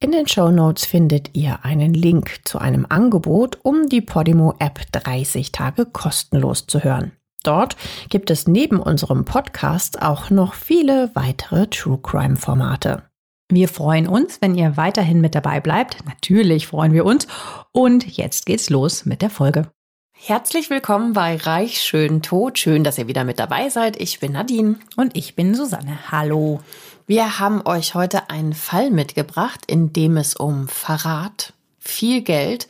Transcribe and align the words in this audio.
In 0.00 0.12
den 0.12 0.28
Show 0.28 0.52
Notes 0.52 0.86
findet 0.86 1.36
ihr 1.36 1.64
einen 1.64 1.92
Link 1.92 2.42
zu 2.44 2.60
einem 2.60 2.86
Angebot, 2.88 3.58
um 3.64 3.88
die 3.88 4.00
Podimo 4.00 4.54
App 4.60 4.80
30 4.92 5.50
Tage 5.50 5.86
kostenlos 5.86 6.68
zu 6.68 6.84
hören. 6.84 7.10
Dort 7.42 7.76
gibt 8.08 8.30
es 8.30 8.46
neben 8.46 8.78
unserem 8.78 9.24
Podcast 9.24 10.00
auch 10.00 10.30
noch 10.30 10.54
viele 10.54 11.10
weitere 11.14 11.66
True 11.66 11.98
Crime 12.00 12.36
Formate. 12.36 13.02
Wir 13.50 13.68
freuen 13.68 14.06
uns, 14.06 14.40
wenn 14.40 14.54
ihr 14.54 14.76
weiterhin 14.76 15.20
mit 15.20 15.34
dabei 15.34 15.58
bleibt. 15.58 16.06
Natürlich 16.06 16.68
freuen 16.68 16.92
wir 16.92 17.04
uns. 17.04 17.26
Und 17.72 18.06
jetzt 18.16 18.46
geht's 18.46 18.70
los 18.70 19.04
mit 19.04 19.20
der 19.20 19.30
Folge. 19.30 19.66
Herzlich 20.12 20.70
willkommen 20.70 21.12
bei 21.12 21.36
Reich 21.36 21.80
Schön 21.80 22.22
Tot. 22.22 22.58
Schön, 22.60 22.84
dass 22.84 22.98
ihr 22.98 23.08
wieder 23.08 23.24
mit 23.24 23.40
dabei 23.40 23.68
seid. 23.68 24.00
Ich 24.00 24.20
bin 24.20 24.32
Nadine. 24.32 24.76
Und 24.96 25.16
ich 25.16 25.34
bin 25.34 25.56
Susanne. 25.56 26.12
Hallo. 26.12 26.60
Wir 27.08 27.38
haben 27.38 27.62
euch 27.64 27.94
heute 27.94 28.28
einen 28.28 28.52
Fall 28.52 28.90
mitgebracht, 28.90 29.62
in 29.66 29.94
dem 29.94 30.18
es 30.18 30.36
um 30.36 30.68
Verrat, 30.68 31.54
viel 31.78 32.20
Geld 32.20 32.68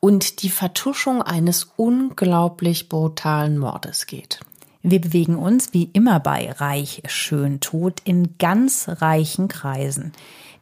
und 0.00 0.42
die 0.42 0.48
Vertuschung 0.48 1.22
eines 1.22 1.70
unglaublich 1.76 2.88
brutalen 2.88 3.58
Mordes 3.58 4.06
geht. 4.06 4.40
Wir 4.82 5.00
bewegen 5.00 5.36
uns 5.36 5.72
wie 5.72 5.88
immer 5.92 6.18
bei 6.18 6.50
Reich 6.50 7.04
Schön 7.06 7.60
Tot 7.60 8.00
in 8.02 8.36
ganz 8.38 8.88
reichen 8.88 9.46
Kreisen. 9.46 10.10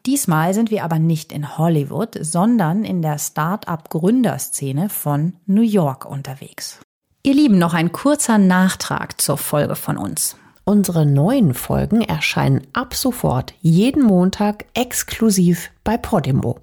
Diesmal 0.05 0.53
sind 0.53 0.71
wir 0.71 0.85
aber 0.85 0.99
nicht 0.99 1.33
in 1.33 1.57
Hollywood, 1.57 2.19
sondern 2.21 2.85
in 2.85 3.01
der 3.01 3.19
Start-up-Gründerszene 3.19 4.91
von 4.91 5.33
New 5.47 5.63
York 5.63 6.05
unterwegs. 6.05 6.79
Ihr 7.23 7.33
Lieben, 7.33 7.57
noch 7.57 7.73
ein 7.73 7.91
kurzer 7.91 8.37
Nachtrag 8.37 9.19
zur 9.19 9.39
Folge 9.39 9.77
von 9.77 9.97
uns. 9.97 10.37
Unsere 10.67 11.05
neuen 11.05 11.53
Folgen 11.53 12.01
erscheinen 12.01 12.67
ab 12.73 12.95
sofort 12.95 13.53
jeden 13.61 14.03
Montag 14.03 14.65
exklusiv 14.73 15.71
bei 15.85 15.99
Podimo. 15.99 16.59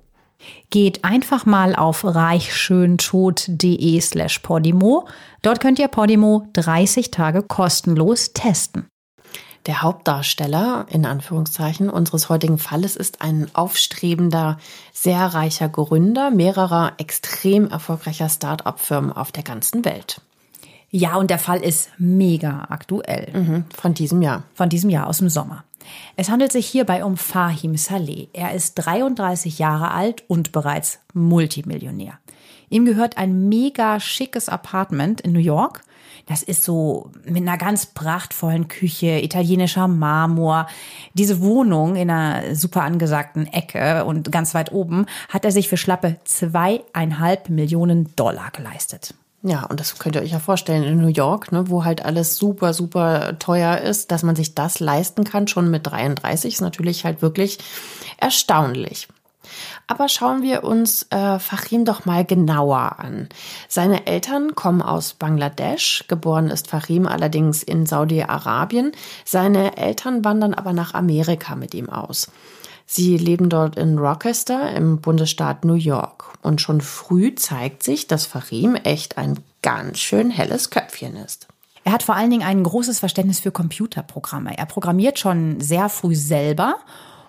Geht 0.71 1.05
einfach 1.05 1.45
mal 1.45 1.75
auf 1.75 2.03
reichschöntod.de 2.03 4.01
slash 4.01 4.39
Podimo. 4.39 5.07
Dort 5.43 5.59
könnt 5.59 5.77
ihr 5.77 5.87
Podimo 5.87 6.47
30 6.53 7.11
Tage 7.11 7.43
kostenlos 7.43 8.33
testen. 8.33 8.87
Der 9.67 9.83
Hauptdarsteller, 9.83 10.87
in 10.89 11.05
Anführungszeichen, 11.05 11.87
unseres 11.87 12.29
heutigen 12.29 12.57
Falles 12.57 12.95
ist 12.95 13.21
ein 13.21 13.51
aufstrebender, 13.53 14.57
sehr 14.91 15.27
reicher 15.27 15.69
Gründer 15.69 16.31
mehrerer 16.31 16.93
extrem 16.97 17.67
erfolgreicher 17.69 18.29
Start-up-Firmen 18.29 19.13
auf 19.13 19.31
der 19.31 19.43
ganzen 19.43 19.85
Welt. 19.85 20.21
Ja, 20.91 21.15
und 21.15 21.29
der 21.29 21.39
Fall 21.39 21.61
ist 21.61 21.89
mega 21.97 22.67
aktuell. 22.69 23.29
Mhm, 23.33 23.65
von 23.75 23.93
diesem 23.93 24.21
Jahr. 24.21 24.43
Von 24.53 24.69
diesem 24.69 24.89
Jahr 24.89 25.07
aus 25.07 25.19
dem 25.19 25.29
Sommer. 25.29 25.63
Es 26.15 26.29
handelt 26.29 26.51
sich 26.51 26.67
hierbei 26.67 27.03
um 27.03 27.17
Fahim 27.17 27.75
Saleh. 27.75 28.27
Er 28.33 28.53
ist 28.53 28.75
33 28.75 29.57
Jahre 29.57 29.91
alt 29.91 30.23
und 30.27 30.51
bereits 30.51 30.99
Multimillionär. 31.13 32.19
Ihm 32.69 32.85
gehört 32.85 33.17
ein 33.17 33.49
mega 33.49 33.99
schickes 33.99 34.47
Apartment 34.47 35.21
in 35.21 35.31
New 35.33 35.39
York 35.39 35.81
das 36.25 36.43
ist 36.43 36.63
so 36.63 37.11
mit 37.25 37.41
einer 37.41 37.57
ganz 37.57 37.87
prachtvollen 37.87 38.67
Küche, 38.67 39.19
italienischer 39.21 39.87
Marmor. 39.87 40.67
Diese 41.13 41.41
Wohnung 41.41 41.95
in 41.95 42.09
einer 42.09 42.55
super 42.55 42.83
angesagten 42.83 43.47
Ecke 43.47 44.05
und 44.05 44.31
ganz 44.31 44.53
weit 44.53 44.71
oben 44.71 45.05
hat 45.29 45.45
er 45.45 45.51
sich 45.51 45.67
für 45.67 45.77
schlappe 45.77 46.17
zweieinhalb 46.23 47.49
Millionen 47.49 48.15
Dollar 48.15 48.51
geleistet. 48.51 49.13
Ja, 49.43 49.65
und 49.65 49.79
das 49.79 49.97
könnt 49.97 50.15
ihr 50.15 50.21
euch 50.21 50.31
ja 50.31 50.39
vorstellen 50.39 50.83
in 50.83 51.01
New 51.01 51.07
York, 51.07 51.51
ne, 51.51 51.67
wo 51.67 51.83
halt 51.83 52.05
alles 52.05 52.37
super, 52.37 52.73
super 52.73 53.39
teuer 53.39 53.79
ist, 53.79 54.11
dass 54.11 54.21
man 54.21 54.35
sich 54.35 54.53
das 54.53 54.79
leisten 54.79 55.23
kann, 55.23 55.47
schon 55.47 55.71
mit 55.71 55.87
33, 55.87 56.53
ist 56.53 56.61
natürlich 56.61 57.05
halt 57.05 57.23
wirklich 57.23 57.57
erstaunlich. 58.17 59.07
Aber 59.87 60.07
schauen 60.09 60.43
wir 60.43 60.63
uns 60.63 61.07
äh, 61.09 61.39
Fahim 61.39 61.85
doch 61.85 62.05
mal 62.05 62.23
genauer 62.23 62.99
an. 62.99 63.29
Seine 63.67 64.05
Eltern 64.05 64.53
kommen 64.55 64.81
aus 64.81 65.13
Bangladesch, 65.13 66.05
geboren 66.07 66.49
ist 66.49 66.67
Fahim 66.67 67.07
allerdings 67.07 67.63
in 67.63 67.85
Saudi-Arabien. 67.85 68.91
Seine 69.25 69.75
Eltern 69.75 70.23
wandern 70.23 70.53
aber 70.53 70.71
nach 70.71 70.93
Amerika 70.93 71.55
mit 71.55 71.73
ihm 71.73 71.89
aus. 71.89 72.29
Sie 72.93 73.15
leben 73.15 73.47
dort 73.47 73.77
in 73.77 73.97
Rochester 73.97 74.75
im 74.75 74.99
Bundesstaat 74.99 75.63
New 75.63 75.75
York. 75.75 76.25
Und 76.41 76.59
schon 76.59 76.81
früh 76.81 77.33
zeigt 77.35 77.83
sich, 77.83 78.05
dass 78.05 78.25
Fahim 78.25 78.75
echt 78.75 79.17
ein 79.17 79.39
ganz 79.61 79.99
schön 79.99 80.29
helles 80.29 80.71
Köpfchen 80.71 81.15
ist. 81.15 81.47
Er 81.85 81.93
hat 81.93 82.03
vor 82.03 82.15
allen 82.15 82.31
Dingen 82.31 82.43
ein 82.43 82.63
großes 82.63 82.99
Verständnis 82.99 83.39
für 83.39 83.51
Computerprogramme. 83.51 84.57
Er 84.57 84.65
programmiert 84.65 85.19
schon 85.19 85.61
sehr 85.61 85.87
früh 85.87 86.15
selber 86.15 86.75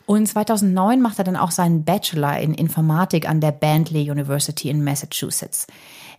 und 0.05 0.27
2009 0.27 1.01
macht 1.01 1.19
er 1.19 1.25
dann 1.25 1.37
auch 1.37 1.53
seinen 1.53 1.85
Bachelor 1.85 2.41
in 2.41 2.55
Informatik 2.55 3.29
an 3.29 3.41
der 3.41 3.53
Bentley 3.53 4.11
University 4.11 4.69
in 4.69 4.83
Massachusetts. 4.83 5.69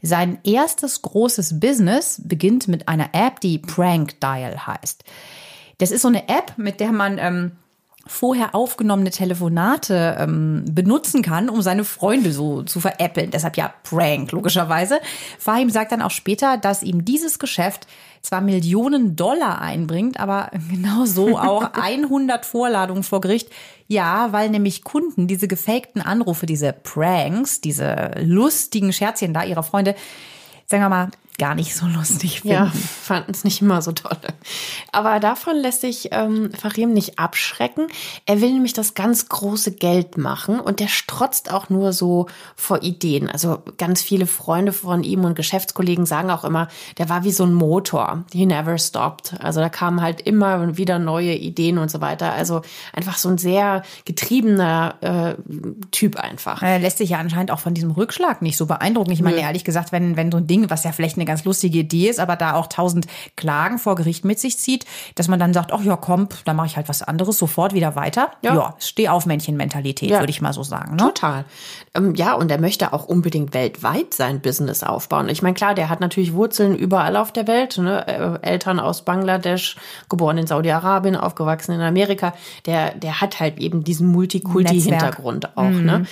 Sein 0.02 0.38
erstes 0.46 1.02
großes 1.02 1.60
Business 1.60 2.22
beginnt 2.24 2.70
mit 2.70 2.88
einer 2.88 3.10
App, 3.12 3.42
die 3.42 3.58
Prank 3.60 4.22
Dial 4.22 4.66
heißt. 4.68 5.04
Das 5.80 5.92
ist 5.92 6.04
so 6.04 6.08
eine 6.08 6.30
App, 6.30 6.54
mit 6.56 6.80
der 6.80 6.94
man 6.94 7.18
ähm, 7.18 7.52
vorher 8.06 8.54
aufgenommene 8.54 9.12
Telefonate 9.12 10.18
ähm, 10.20 10.66
benutzen 10.70 11.22
kann, 11.22 11.50
um 11.50 11.62
seine 11.62 11.86
Freunde 11.86 12.34
so 12.34 12.64
zu 12.64 12.82
veräppeln. 12.82 13.32
Deshalb 13.32 13.56
ja 13.56 13.74
Prank, 13.84 14.32
logischerweise. 14.34 15.00
Fahim 15.40 15.70
sagt 15.70 15.94
dann 15.94 16.02
auch 16.02 16.12
später, 16.12 16.58
dass 16.58 16.84
ihm 16.84 17.06
dieses 17.06 17.40
Geschäft 17.40 17.88
zwar 18.22 18.42
Millionen 18.42 19.16
Dollar 19.16 19.62
einbringt, 19.62 20.20
aber 20.20 20.52
genauso 20.70 21.38
auch 21.38 21.72
100 21.74 22.46
Vorladungen 22.46 23.04
vor 23.04 23.22
Gericht. 23.22 23.50
Ja, 23.88 24.34
weil 24.34 24.50
nämlich 24.50 24.84
Kunden 24.84 25.28
diese 25.28 25.48
gefakten 25.48 26.02
Anrufe, 26.02 26.46
diese 26.46 26.74
Pranks, 26.74 27.62
diese 27.62 28.12
lustigen 28.20 28.92
Scherzchen 28.92 29.34
da 29.34 29.44
ihrer 29.44 29.64
Freunde, 29.64 29.96
sagen 30.66 30.84
wir 30.84 30.90
mal, 30.90 31.10
gar 31.38 31.56
nicht 31.56 31.76
so 31.76 31.88
lustig 31.88 32.42
finden. 32.42 32.56
Ja, 32.56 32.72
fanden 32.72 33.32
es 33.32 33.44
nicht 33.44 33.62
immer 33.62 33.82
so 33.82 33.92
toll. 33.92 34.18
Aber 34.92 35.20
davon 35.20 35.56
lässt 35.58 35.82
sich 35.82 36.10
ähm, 36.12 36.52
Farim 36.52 36.94
nicht 36.94 37.18
abschrecken. 37.18 37.88
Er 38.26 38.40
will 38.40 38.54
nämlich 38.54 38.74
das 38.74 38.94
ganz 38.94 39.30
große 39.30 39.72
Geld 39.72 40.18
machen 40.18 40.60
und 40.60 40.80
der 40.80 40.88
strotzt 40.88 41.52
auch 41.52 41.70
nur 41.70 41.92
so 41.92 42.28
vor 42.56 42.84
Ideen. 42.84 43.30
Also 43.30 43.64
ganz 43.78 44.04
viele 44.04 44.28
Freunde 44.28 44.74
von 44.74 45.04
ihm 45.04 45.26
und 45.26 45.36
Geschäftskollegen 45.36 46.06
sagen 46.06 46.30
auch 46.30 46.44
immer, 46.44 46.68
der 47.00 47.10
war 47.10 47.24
wie 47.24 47.32
so 47.32 47.46
ein 47.46 47.54
Motor. 47.54 48.26
He 48.32 48.46
never 48.46 48.78
stopped. 48.78 49.36
Also 49.40 49.60
da 49.60 49.70
kamen 49.70 50.02
halt 50.02 50.22
immer 50.22 50.78
wieder 50.78 51.00
neue 51.00 51.34
Ideen 51.34 51.80
und 51.80 51.90
so 51.90 52.00
weiter. 52.00 52.34
Also 52.34 52.62
einfach 52.94 53.18
so 53.18 53.30
ein 53.30 53.40
sehr 53.40 53.82
getriebener 54.06 54.96
äh, 55.02 55.36
Typ 55.92 56.18
einfach. 56.18 56.62
Er 56.62 56.78
lässt 56.78 57.00
sich 57.00 57.10
ja 57.10 57.18
anscheinend 57.18 57.50
auch 57.50 57.60
von 57.60 57.74
diesem 57.74 57.92
Rückschlag 57.92 58.42
nicht 58.44 58.58
so 58.58 58.68
beeindrucken. 58.68 59.12
Ich 59.12 59.22
meine, 59.22 59.42
ehrlich 59.42 59.64
gesagt, 59.64 59.92
wenn, 59.92 60.16
wenn 60.16 60.32
so 60.32 60.38
ein 60.38 60.48
Ding, 60.48 60.70
was 60.70 60.84
ja 60.84 60.92
vielleicht 60.92 61.18
eine 61.18 61.23
eine 61.24 61.32
ganz 61.32 61.46
lustige 61.46 61.80
Idee 61.80 62.10
ist, 62.10 62.20
aber 62.20 62.36
da 62.36 62.54
auch 62.54 62.68
tausend 62.68 63.08
Klagen 63.36 63.80
vor 63.80 63.96
Gericht 63.96 64.26
mit 64.26 64.40
sich 64.40 64.58
zieht, 64.58 64.86
dass 65.16 65.28
man 65.28 65.40
dann 65.40 65.54
sagt, 65.54 65.72
ach 65.72 65.82
ja, 65.82 65.96
komm, 65.96 66.28
dann 66.46 66.56
mache 66.56 66.68
ich 66.68 66.78
halt 66.78 66.90
was 66.90 67.02
anderes, 67.02 67.38
sofort 67.38 67.74
wieder 67.74 67.96
weiter. 67.96 68.32
Ja, 68.42 68.54
ja 68.54 68.76
Steh-auf-Männchen-Mentalität, 68.80 70.10
ja. 70.10 70.20
würde 70.20 70.32
ich 70.32 70.42
mal 70.42 70.54
so 70.54 70.64
sagen. 70.64 70.96
Ne? 70.96 71.04
Total. 71.04 71.46
Ähm, 71.96 72.16
ja, 72.16 72.34
und 72.34 72.52
er 72.52 72.60
möchte 72.60 72.94
auch 72.94 73.06
unbedingt 73.06 73.54
weltweit 73.54 74.14
sein 74.14 74.42
Business 74.42 74.84
aufbauen. 74.84 75.30
Ich 75.30 75.42
meine, 75.42 75.54
klar, 75.54 75.74
der 75.74 75.90
hat 75.90 76.00
natürlich 76.00 76.34
Wurzeln 76.34 76.76
überall 76.76 77.16
auf 77.16 77.32
der 77.32 77.48
Welt. 77.48 77.78
Ne? 77.78 78.08
Äh, 78.08 78.48
Eltern 78.48 78.80
aus 78.80 79.04
Bangladesch, 79.04 79.78
geboren 80.10 80.38
in 80.38 80.48
Saudi-Arabien, 80.48 81.16
aufgewachsen 81.16 81.74
in 81.74 81.82
Amerika. 81.82 82.34
Der, 82.66 82.94
der 82.94 83.22
hat 83.22 83.40
halt 83.40 83.60
eben 83.60 83.84
diesen 83.84 84.12
Multikulti-Hintergrund 84.12 85.58
auch. 85.58 85.64
Ne? 85.64 85.70
Mhm. 85.70 85.86
Ne? 85.86 86.06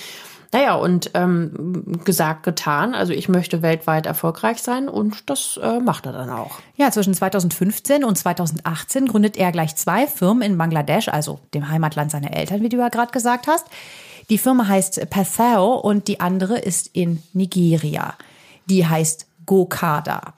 Naja, 0.52 0.74
und 0.74 1.10
ähm, 1.14 2.02
gesagt, 2.04 2.42
getan. 2.42 2.94
Also 2.94 3.14
ich 3.14 3.28
möchte 3.28 3.62
weltweit 3.62 4.04
erfolgreich 4.04 4.60
sein 4.60 4.88
und 4.88 5.30
das 5.30 5.58
äh, 5.62 5.80
macht 5.80 6.04
er 6.04 6.12
dann 6.12 6.28
auch. 6.28 6.58
Ja, 6.76 6.90
zwischen 6.90 7.14
2015 7.14 8.04
und 8.04 8.16
2018 8.16 9.06
gründet 9.06 9.38
er 9.38 9.50
gleich 9.50 9.76
zwei 9.76 10.06
Firmen 10.06 10.42
in 10.42 10.58
Bangladesch, 10.58 11.08
also 11.08 11.40
dem 11.54 11.70
Heimatland 11.70 12.10
seiner 12.10 12.36
Eltern, 12.36 12.60
wie 12.60 12.68
du 12.68 12.76
ja 12.76 12.90
gerade 12.90 13.12
gesagt 13.12 13.46
hast. 13.46 13.66
Die 14.28 14.38
Firma 14.38 14.68
heißt 14.68 15.08
Pathao 15.08 15.74
und 15.74 16.06
die 16.06 16.20
andere 16.20 16.58
ist 16.58 16.90
in 16.92 17.22
Nigeria. 17.32 18.14
Die 18.66 18.86
heißt 18.86 19.26
Gokada. 19.46 20.34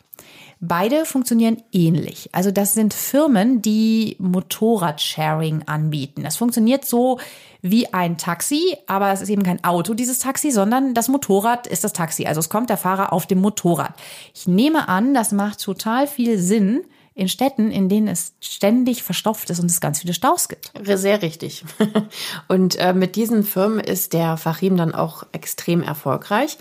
Beide 0.67 1.05
funktionieren 1.05 1.63
ähnlich. 1.73 2.31
Also 2.33 2.51
das 2.51 2.75
sind 2.75 2.95
Firmen, 2.95 3.61
die 3.61 4.17
Motorradsharing 4.19 5.65
anbieten. 5.67 6.23
Das 6.23 6.37
funktioniert 6.37 6.85
so 6.85 7.19
wie 7.61 7.93
ein 7.93 8.17
Taxi, 8.19 8.77
aber 8.87 9.13
es 9.13 9.21
ist 9.21 9.29
eben 9.29 9.43
kein 9.43 9.63
Auto, 9.63 9.95
dieses 9.95 10.21
Taxi, 10.21 10.51
sondern 10.51 10.95
das 10.95 11.09
Motorrad 11.09 11.67
ist 11.67 11.85
das 11.85 11.93
Taxi. 11.93 12.27
Also 12.27 12.41
es 12.41 12.49
kommt 12.49 12.71
der 12.71 12.77
Fahrer 12.77 13.13
auf 13.13 13.27
dem 13.27 13.41
Motorrad. 13.41 13.95
Ich 14.35 14.47
nehme 14.47 14.89
an, 14.89 15.13
das 15.13 15.33
macht 15.33 15.61
total 15.61 16.07
viel 16.07 16.39
Sinn, 16.39 16.85
in 17.15 17.29
Städten, 17.29 17.71
in 17.71 17.89
denen 17.89 18.09
es 18.09 18.35
ständig 18.41 19.03
verstopft 19.03 19.49
ist 19.51 19.61
und 19.61 19.67
es 19.67 19.81
ganz 19.81 20.01
viele 20.01 20.15
Staus 20.15 20.49
gibt. 20.49 20.73
Sehr 20.83 21.23
richtig. 21.23 21.65
Und 22.49 22.77
äh, 22.77 22.93
mit 22.93 23.15
diesen 23.15 23.45
Firmen 23.45 23.79
ist 23.79 24.15
der 24.15 24.37
Fachim 24.37 24.77
dann 24.77 24.93
auch 24.93 25.25
extrem 25.31 25.83
erfolgreich. 25.85 26.59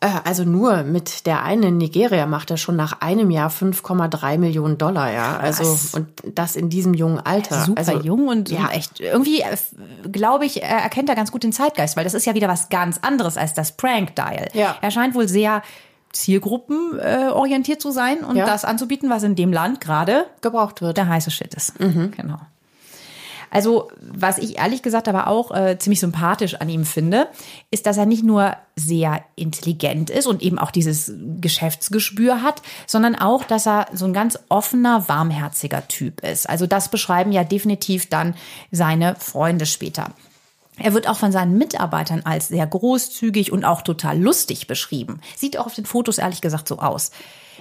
Äh, 0.00 0.08
also 0.24 0.44
nur 0.44 0.82
mit 0.82 1.26
der 1.26 1.42
einen 1.42 1.62
in 1.62 1.76
Nigeria 1.78 2.26
macht 2.26 2.50
er 2.50 2.56
schon 2.56 2.76
nach 2.76 3.00
einem 3.00 3.30
Jahr 3.30 3.50
5,3 3.50 4.38
Millionen 4.38 4.78
Dollar, 4.78 5.10
ja. 5.12 5.36
Also 5.38 5.62
Krass. 5.64 5.94
und 5.94 6.08
das 6.34 6.56
in 6.56 6.68
diesem 6.68 6.94
jungen 6.94 7.18
Alter. 7.18 7.64
Super 7.64 7.78
also, 7.78 8.00
jung 8.00 8.28
und 8.28 8.50
ja. 8.50 8.68
echt 8.70 9.00
irgendwie, 9.00 9.40
äh, 9.40 9.56
glaube 10.10 10.44
ich, 10.44 10.62
er 10.62 10.78
erkennt 10.78 11.08
er 11.08 11.14
ganz 11.14 11.32
gut 11.32 11.42
den 11.44 11.52
Zeitgeist, 11.52 11.96
weil 11.96 12.04
das 12.04 12.14
ist 12.14 12.26
ja 12.26 12.34
wieder 12.34 12.48
was 12.48 12.68
ganz 12.68 12.98
anderes 13.02 13.36
als 13.36 13.54
das 13.54 13.72
Prank-Dial. 13.76 14.48
Ja. 14.52 14.76
Er 14.80 14.90
scheint 14.90 15.14
wohl 15.14 15.28
sehr 15.28 15.62
zielgruppenorientiert 16.12 17.28
äh, 17.28 17.32
orientiert 17.32 17.82
zu 17.82 17.90
sein 17.90 18.24
und 18.24 18.36
Ja. 18.36 18.46
das 18.46 18.64
anzubieten, 18.64 19.10
was 19.10 19.22
in 19.22 19.34
dem 19.34 19.52
Land 19.52 19.80
gerade 19.80 20.26
gebraucht 20.40 20.80
wird. 20.80 20.96
der 20.96 21.08
heiße 21.08 21.30
Shit 21.30 21.54
ist. 21.54 21.78
Genau. 21.78 22.38
Also, 23.50 23.90
was 24.00 24.38
ich 24.38 24.58
ehrlich 24.58 24.82
gesagt 24.82 25.08
aber 25.08 25.26
auch 25.28 25.50
äh, 25.50 25.78
ziemlich 25.78 26.00
sympathisch 26.00 26.54
an 26.54 26.68
ihm 26.68 26.84
finde, 26.84 27.28
ist, 27.70 27.86
dass 27.86 27.96
er 27.96 28.06
nicht 28.06 28.24
nur 28.24 28.56
sehr 28.76 29.22
intelligent 29.36 30.10
ist 30.10 30.26
und 30.26 30.42
eben 30.42 30.58
auch 30.58 30.70
dieses 30.70 31.12
Geschäftsgespür 31.40 32.42
hat, 32.42 32.62
sondern 32.86 33.14
auch, 33.14 33.44
dass 33.44 33.66
er 33.66 33.86
so 33.92 34.04
ein 34.04 34.12
ganz 34.12 34.38
offener, 34.48 35.08
warmherziger 35.08 35.86
Typ 35.88 36.22
ist. 36.22 36.48
Also 36.48 36.66
das 36.66 36.90
beschreiben 36.90 37.32
ja 37.32 37.44
definitiv 37.44 38.08
dann 38.08 38.34
seine 38.70 39.16
Freunde 39.16 39.66
später. 39.66 40.12
Er 40.78 40.94
wird 40.94 41.08
auch 41.08 41.16
von 41.16 41.32
seinen 41.32 41.56
Mitarbeitern 41.58 42.22
als 42.24 42.48
sehr 42.48 42.66
großzügig 42.66 43.52
und 43.52 43.64
auch 43.64 43.82
total 43.82 44.20
lustig 44.20 44.66
beschrieben. 44.66 45.20
Sieht 45.36 45.58
auch 45.58 45.66
auf 45.66 45.74
den 45.74 45.86
Fotos 45.86 46.18
ehrlich 46.18 46.40
gesagt 46.40 46.68
so 46.68 46.78
aus. 46.78 47.10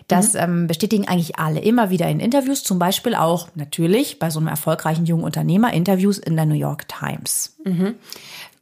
Das 0.07 0.35
ähm, 0.35 0.67
bestätigen 0.67 1.07
eigentlich 1.07 1.39
alle 1.39 1.59
immer 1.61 1.89
wieder 1.89 2.07
in 2.07 2.19
Interviews, 2.19 2.63
zum 2.63 2.77
Beispiel 2.77 3.15
auch 3.15 3.47
natürlich 3.55 4.19
bei 4.19 4.29
so 4.29 4.39
einem 4.39 4.49
erfolgreichen 4.49 5.05
jungen 5.05 5.23
Unternehmer 5.23 5.73
Interviews 5.73 6.17
in 6.19 6.35
der 6.35 6.45
New 6.45 6.55
York 6.55 6.87
Times. 6.87 7.55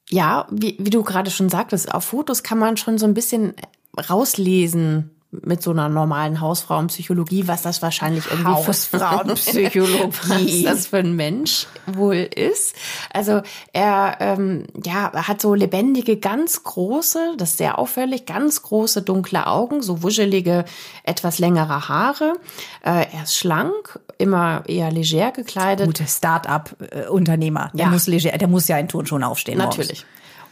Ja, 0.09 0.47
wie, 0.51 0.77
wie 0.79 0.89
du 0.89 1.03
gerade 1.03 1.31
schon 1.31 1.49
sagtest, 1.49 1.93
auf 1.93 2.05
Fotos 2.05 2.43
kann 2.43 2.59
man 2.59 2.77
schon 2.77 2.97
so 2.97 3.05
ein 3.05 3.13
bisschen 3.13 3.55
rauslesen 4.09 5.09
mit 5.41 5.63
so 5.63 5.71
einer 5.71 5.89
normalen 5.89 6.39
Hausfrauenpsychologie, 6.41 7.47
was 7.47 7.61
das 7.63 7.81
wahrscheinlich 7.81 8.25
irgendwie 8.29 8.51
für- 8.63 8.67
Hausfrauenpsychologie. 8.67 10.65
was 10.65 10.73
das 10.75 10.87
für 10.87 10.97
ein 10.97 11.15
Mensch 11.15 11.67
wohl 11.87 12.15
ist. 12.15 12.75
Also 13.11 13.41
er 13.71 14.17
ähm, 14.19 14.65
ja 14.85 15.11
hat 15.13 15.41
so 15.41 15.53
lebendige, 15.53 16.17
ganz 16.17 16.63
große, 16.63 17.33
das 17.37 17.51
ist 17.51 17.57
sehr 17.57 17.79
auffällig, 17.79 18.25
ganz 18.25 18.61
große 18.61 19.01
dunkle 19.01 19.47
Augen, 19.47 19.81
so 19.81 20.03
wuschelige, 20.03 20.65
etwas 21.03 21.39
längere 21.39 21.87
Haare. 21.89 22.33
Äh, 22.83 23.07
er 23.11 23.23
ist 23.23 23.35
schlank, 23.35 23.99
immer 24.17 24.63
eher 24.67 24.91
leger 24.91 25.31
gekleidet. 25.31 25.85
Gute 25.87 26.05
Start-up-Unternehmer. 26.07 27.71
Der 27.73 27.85
Ja. 27.85 27.91
muss 27.91 28.07
leger, 28.07 28.37
der 28.37 28.47
muss 28.47 28.67
ja 28.67 28.77
in 28.77 28.87
Turnschuhen 28.87 29.23
aufstehen. 29.23 29.57
morgens. 29.57 30.05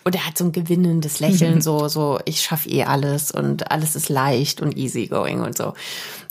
Und 0.03 0.15
er 0.15 0.25
hat 0.25 0.38
so 0.38 0.45
ein 0.45 0.51
gewinnendes 0.51 1.19
Lächeln, 1.19 1.62
so, 1.62 1.88
so, 1.88 2.19
ich 2.25 2.42
schaffe 2.42 2.69
eh 2.69 2.83
alles 2.83 3.31
und 3.31 3.71
alles 3.71 3.95
ist 3.95 4.09
leicht 4.09 4.62
und 4.62 4.77
easygoing 4.77 5.42
und 5.42 5.57
so. 5.57 5.74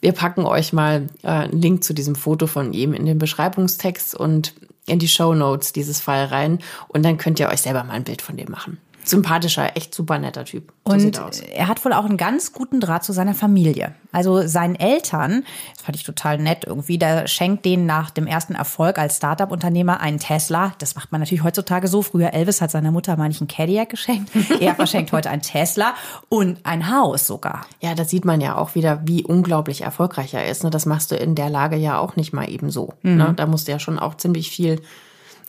Wir 0.01 0.13
packen 0.13 0.47
euch 0.47 0.73
mal 0.73 1.09
äh, 1.23 1.29
einen 1.29 1.61
Link 1.61 1.85
zu 1.85 1.93
diesem 1.93 2.15
Foto 2.15 2.47
von 2.47 2.73
ihm 2.73 2.93
in 2.93 3.07
den 3.07 3.19
Beschreibungstext 3.19 4.15
und 4.15 4.55
in 4.87 4.99
die 4.99 5.09
Show 5.09 5.35
Notes 5.35 5.73
dieses 5.73 6.01
Fall 6.01 6.27
rein 6.27 6.59
und 6.89 7.05
dann 7.05 7.17
könnt 7.17 7.39
ihr 7.39 7.49
euch 7.49 7.61
selber 7.61 7.85
mal 7.85 7.95
ein 7.95 8.05
Bild 8.05 8.23
von 8.23 8.37
dem 8.37 8.51
machen. 8.51 8.79
Sympathischer, 9.05 9.77
echt 9.77 9.95
super 9.95 10.19
netter 10.19 10.45
Typ. 10.45 10.73
So 10.85 10.93
Und 10.93 11.43
er 11.53 11.61
er 11.61 11.69
hat 11.69 11.85
wohl 11.85 11.93
auch 11.93 12.05
einen 12.05 12.17
ganz 12.17 12.53
guten 12.53 12.81
Draht 12.81 13.05
zu 13.05 13.13
seiner 13.13 13.35
Familie. 13.35 13.95
Also 14.13 14.47
seinen 14.47 14.75
Eltern, 14.77 15.45
das 15.75 15.85
fand 15.85 15.97
ich 15.97 16.05
total 16.05 16.39
nett 16.39 16.65
irgendwie, 16.67 16.99
der 16.99 17.29
schenkt 17.29 17.65
denen 17.65 17.87
nach 17.87 18.11
dem 18.11 18.27
ersten 18.27 18.55
Erfolg 18.55 18.99
als 18.99 19.19
Startup-Unternehmer 19.19 20.01
einen 20.01 20.19
Tesla. 20.19 20.73
Das 20.79 20.95
macht 20.95 21.13
man 21.13 21.21
natürlich 21.21 21.45
heutzutage 21.45 21.87
so. 21.87 22.03
Früher 22.03 22.33
Elvis 22.33 22.61
hat 22.61 22.71
seiner 22.71 22.91
Mutter 22.91 23.17
manchen 23.17 23.47
Cadillac 23.47 23.91
geschenkt. 23.91 24.31
Er 24.61 24.75
verschenkt 24.75 25.13
heute 25.13 25.31
einen 25.31 25.43
Tesla 25.43 25.95
und 26.29 26.59
ein 26.65 26.91
Haus 26.95 27.27
sogar. 27.27 27.67
Ja, 27.81 27.95
da 27.95 28.05
sieht 28.05 28.25
man 28.25 28.41
ja 28.41 28.57
auch 28.57 28.75
wieder, 28.75 29.01
wie 29.05 29.23
unglaublich 29.23 29.83
erfolgreich 29.83 30.35
er 30.35 30.49
ist. 30.49 30.65
Ne? 30.65 30.71
Das 30.71 30.87
machst 30.87 31.11
du 31.11 31.17
in 31.17 31.35
der 31.35 31.51
Lage 31.51 31.77
ja 31.77 31.99
auch 31.99 32.17
nicht 32.17 32.33
mal 32.33 32.51
eben 32.51 32.71
so. 32.71 32.95
Ne? 33.03 33.33
Da 33.37 33.47
musst 33.47 33.69
du 33.69 33.73
ja 33.73 33.79
schon 33.79 33.99
auch 33.99 34.17
ziemlich 34.17 34.51
viel 34.51 34.81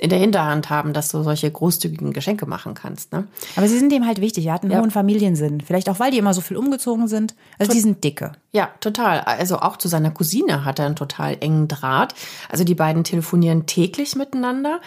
in 0.02 0.10
der 0.10 0.18
Hinterhand 0.18 0.72
haben, 0.72 0.94
dass 0.94 1.10
du 1.10 1.22
solche 1.22 1.52
großzügigen 1.52 2.12
Geschenke 2.12 2.48
machen 2.48 2.74
kannst. 2.74 3.14
Ne? 3.14 3.28
Aber 3.56 3.68
sie 3.68 3.78
sind 3.78 3.92
dem 3.92 4.08
halt 4.08 4.20
wichtig. 4.20 4.48
Er 4.48 4.54
hat 4.54 4.64
einen 4.64 4.72
Ja. 4.72 4.80
hohen 4.80 4.90
Familiensinn. 4.90 5.62
Vielleicht 5.62 5.88
auch, 5.90 6.00
weil 6.00 6.10
die 6.10 6.18
immer 6.18 6.34
so 6.34 6.42
viel 6.42 6.58
umgezogen 6.58 7.08
sind. 7.08 7.36
Also 7.60 7.72
die 7.72 7.80
sind 7.82 8.04
dicke. 8.04 8.32
Ja, 8.52 8.70
total. 8.80 9.20
Also 9.20 9.60
auch 9.60 9.78
zu 9.78 9.88
seiner 9.88 10.10
Cousine 10.10 10.66
hat 10.66 10.80
er 10.80 10.88
einen 10.88 10.96
total 10.96 11.38
engen 11.40 11.68
Draht. 11.68 12.16
Also 12.50 12.64
die 12.64 12.74
beiden 12.74 13.04
telefonieren 13.04 13.68
täglich 13.68 14.16
miteinander. 14.16 14.82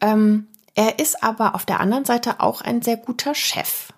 Ähm, 0.00 0.46
er 0.76 1.00
ist 1.00 1.24
aber 1.24 1.56
auf 1.56 1.66
der 1.66 1.80
anderen 1.80 2.04
Seite 2.04 2.38
auch 2.38 2.60
ein 2.60 2.82
sehr 2.82 2.96
guter 2.98 3.34
Chef. 3.34 3.92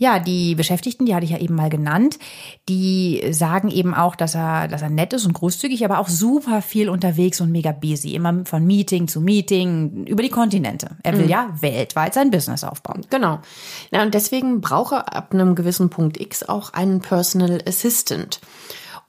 Ja, 0.00 0.18
die 0.18 0.54
Beschäftigten, 0.54 1.04
die 1.04 1.14
hatte 1.14 1.26
ich 1.26 1.32
ja 1.32 1.36
eben 1.36 1.54
mal 1.54 1.68
genannt, 1.68 2.18
die 2.70 3.22
sagen 3.32 3.70
eben 3.70 3.92
auch, 3.92 4.16
dass 4.16 4.34
er, 4.34 4.66
dass 4.66 4.80
er 4.80 4.88
nett 4.88 5.12
ist 5.12 5.26
und 5.26 5.34
großzügig, 5.34 5.84
aber 5.84 5.98
auch 5.98 6.08
super 6.08 6.62
viel 6.62 6.88
unterwegs 6.88 7.42
und 7.42 7.52
mega 7.52 7.70
busy. 7.72 8.14
Immer 8.14 8.46
von 8.46 8.66
Meeting 8.66 9.08
zu 9.08 9.20
Meeting 9.20 10.06
über 10.06 10.22
die 10.22 10.30
Kontinente. 10.30 10.96
Er 11.02 11.18
will 11.18 11.28
ja 11.28 11.50
weltweit 11.60 12.14
sein 12.14 12.30
Business 12.30 12.64
aufbauen. 12.64 13.02
Genau. 13.10 13.40
Ja, 13.90 14.02
und 14.02 14.14
deswegen 14.14 14.62
braucht 14.62 14.94
er 14.94 15.14
ab 15.14 15.34
einem 15.34 15.54
gewissen 15.54 15.90
Punkt 15.90 16.18
X 16.18 16.44
auch 16.44 16.72
einen 16.72 17.00
Personal 17.02 17.60
Assistant. 17.68 18.40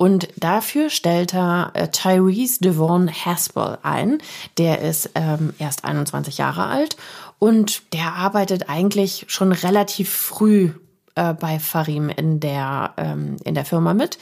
Und 0.01 0.29
dafür 0.35 0.89
stellt 0.89 1.35
er 1.35 1.69
äh, 1.75 1.87
Tyrese 1.87 2.59
Devon 2.59 3.07
Haspel 3.07 3.77
ein. 3.83 4.17
Der 4.57 4.81
ist 4.81 5.11
ähm, 5.13 5.53
erst 5.59 5.85
21 5.85 6.39
Jahre 6.39 6.65
alt 6.65 6.97
und 7.43 7.91
der 7.91 8.13
arbeitet 8.13 8.69
eigentlich 8.69 9.25
schon 9.27 9.51
relativ 9.51 10.11
früh 10.11 10.69
äh, 11.15 11.33
bei 11.33 11.57
Farim 11.57 12.09
in 12.09 12.39
der, 12.39 12.93
ähm, 12.97 13.37
in 13.43 13.55
der 13.55 13.65
Firma 13.65 13.95
mit. 13.95 14.19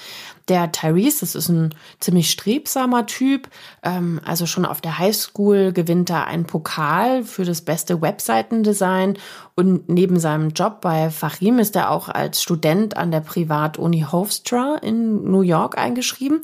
Der 0.47 0.71
Tyrese, 0.71 1.19
das 1.19 1.35
ist 1.35 1.49
ein 1.49 1.75
ziemlich 1.99 2.31
strebsamer 2.31 3.07
Typ. 3.07 3.49
Ähm, 3.83 4.21
also 4.23 4.45
schon 4.45 4.65
auf 4.65 4.79
der 4.79 4.99
Highschool 4.99 5.73
gewinnt 5.73 6.09
er 6.09 6.27
einen 6.27 6.45
Pokal 6.45 7.25
für 7.25 7.43
das 7.43 7.59
beste 7.59 8.01
Webseitendesign. 8.01 9.17
Und 9.53 9.89
neben 9.89 10.17
seinem 10.17 10.51
Job 10.51 10.79
bei 10.79 11.09
Farim 11.09 11.59
ist 11.59 11.75
er 11.75 11.91
auch 11.91 12.07
als 12.07 12.41
Student 12.41 12.95
an 12.95 13.11
der 13.11 13.19
Privatuni 13.19 14.05
Hofstra 14.09 14.77
in 14.81 15.29
New 15.29 15.41
York 15.41 15.77
eingeschrieben. 15.77 16.39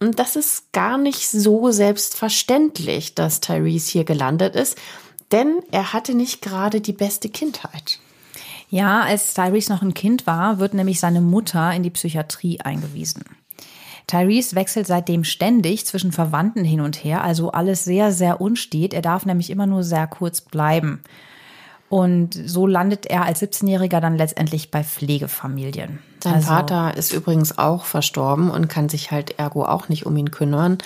Und 0.00 0.18
das 0.18 0.34
ist 0.34 0.72
gar 0.72 0.98
nicht 0.98 1.28
so 1.28 1.70
selbstverständlich, 1.70 3.14
dass 3.14 3.38
Tyrese 3.38 3.92
hier 3.92 4.04
gelandet 4.04 4.56
ist. 4.56 4.76
Denn 5.32 5.60
er 5.70 5.92
hatte 5.92 6.14
nicht 6.14 6.42
gerade 6.42 6.80
die 6.80 6.92
beste 6.92 7.28
Kindheit. 7.28 7.98
Ja, 8.68 9.02
als 9.02 9.34
Tyrese 9.34 9.72
noch 9.72 9.82
ein 9.82 9.94
Kind 9.94 10.26
war, 10.26 10.58
wird 10.58 10.74
nämlich 10.74 11.00
seine 11.00 11.20
Mutter 11.20 11.72
in 11.72 11.82
die 11.82 11.90
Psychiatrie 11.90 12.60
eingewiesen. 12.60 13.24
Tyrese 14.06 14.56
wechselt 14.56 14.86
seitdem 14.86 15.24
ständig 15.24 15.86
zwischen 15.86 16.12
Verwandten 16.12 16.64
hin 16.64 16.80
und 16.80 17.04
her, 17.04 17.22
also 17.22 17.52
alles 17.52 17.84
sehr, 17.84 18.12
sehr 18.12 18.40
unstet. 18.40 18.92
Er 18.94 19.02
darf 19.02 19.26
nämlich 19.26 19.50
immer 19.50 19.66
nur 19.66 19.84
sehr 19.84 20.06
kurz 20.06 20.40
bleiben. 20.40 21.02
Und 21.88 22.34
so 22.46 22.68
landet 22.68 23.06
er 23.06 23.24
als 23.24 23.42
17-Jähriger 23.42 24.00
dann 24.00 24.16
letztendlich 24.16 24.70
bei 24.70 24.84
Pflegefamilien. 24.84 25.98
Sein 26.22 26.34
Also- 26.34 26.46
Vater 26.48 26.96
ist 26.96 27.12
übrigens 27.12 27.58
auch 27.58 27.84
verstorben 27.84 28.50
und 28.50 28.68
kann 28.68 28.88
sich 28.88 29.10
halt 29.10 29.38
ergo 29.38 29.64
auch 29.64 29.88
nicht 29.88 30.06
um 30.06 30.16
ihn 30.16 30.30
kümmern. 30.30 30.78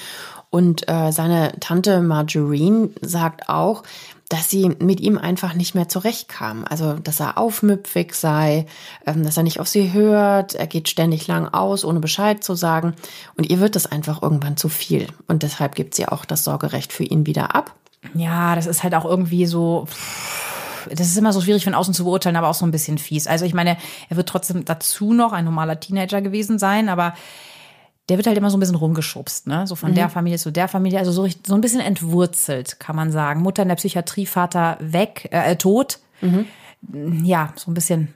Und 0.55 0.89
äh, 0.89 1.11
seine 1.11 1.53
Tante 1.59 2.01
Margarine 2.01 2.91
sagt 3.01 3.49
auch, 3.49 3.83
dass 4.29 4.49
sie 4.49 4.69
mit 4.79 5.01
ihm 5.01 5.19
einfach 5.19 5.55
nicht 5.55 5.75
mehr 5.75 5.89
zurechtkam. 5.89 6.65
Also, 6.71 6.93
dass 6.93 7.19
er 7.19 7.39
aufmüpfig 7.39 8.15
sei, 8.15 8.67
ähm, 9.05 9.25
dass 9.25 9.37
er 9.37 9.43
nicht 9.43 9.59
auf 9.59 9.67
sie 9.67 9.93
hört, 9.93 10.55
er 10.55 10.69
geht 10.69 10.89
ständig 10.89 11.27
lang 11.27 11.49
aus, 11.49 11.85
ohne 11.85 11.99
Bescheid 11.99 12.45
zu 12.45 12.55
sagen. 12.55 12.95
Und 13.37 13.51
ihr 13.51 13.59
wird 13.59 13.75
das 13.75 13.87
einfach 13.87 14.23
irgendwann 14.23 14.57
zu 14.57 14.69
viel. 14.69 15.09
Und 15.27 15.43
deshalb 15.43 15.75
gibt 15.75 15.97
sie 15.97 16.07
auch 16.07 16.25
das 16.25 16.45
Sorgerecht 16.45 16.93
für 16.93 17.03
ihn 17.03 17.27
wieder 17.27 17.57
ab. 17.57 17.75
Ja, 18.15 18.55
das 18.55 18.67
ist 18.67 18.85
halt 18.85 18.95
auch 18.95 19.07
irgendwie 19.07 19.47
so. 19.47 19.89
Das 20.89 21.09
ist 21.09 21.19
immer 21.19 21.33
so 21.33 21.41
schwierig 21.41 21.65
von 21.65 21.75
außen 21.75 21.95
zu 21.95 22.05
beurteilen, 22.05 22.37
aber 22.37 22.49
auch 22.49 22.55
so 22.55 22.65
ein 22.65 22.71
bisschen 22.71 22.99
fies. 22.99 23.27
Also 23.27 23.45
ich 23.45 23.55
meine, 23.55 23.77
er 24.09 24.17
wird 24.17 24.29
trotzdem 24.29 24.65
dazu 24.65 25.15
noch 25.15 25.33
ein 25.33 25.47
normaler 25.47 25.81
Teenager 25.81 26.23
gewesen 26.23 26.61
sein, 26.61 26.89
aber 26.89 27.15
der 28.09 28.19
wird 28.19 28.27
halt 28.27 28.37
immer 28.37 28.51
so 28.51 28.57
ein 28.57 28.61
bisschen 28.61 28.77
rumgeschubst, 28.77 29.47
ne? 29.47 29.67
So 29.67 29.77
von 29.77 29.95
der 29.95 30.09
Familie 30.11 30.39
zu 30.39 30.51
der 30.51 30.69
Familie, 30.69 30.99
also 30.99 31.11
so, 31.13 31.27
so 31.47 31.55
ein 31.55 31.61
bisschen 31.61 31.81
entwurzelt, 31.81 32.79
kann 32.79 32.97
man 32.97 33.11
sagen. 33.11 33.41
Mutter 33.41 33.63
in 33.63 33.69
der 33.69 33.77
Psychiatrie, 33.77 34.27
Vater 34.27 34.77
weg, 34.81 35.29
äh, 35.31 35.57
tot. 35.57 35.99
Ja, 37.23 37.53
so 37.57 37.71
ein 37.71 37.75
bisschen 37.75 38.15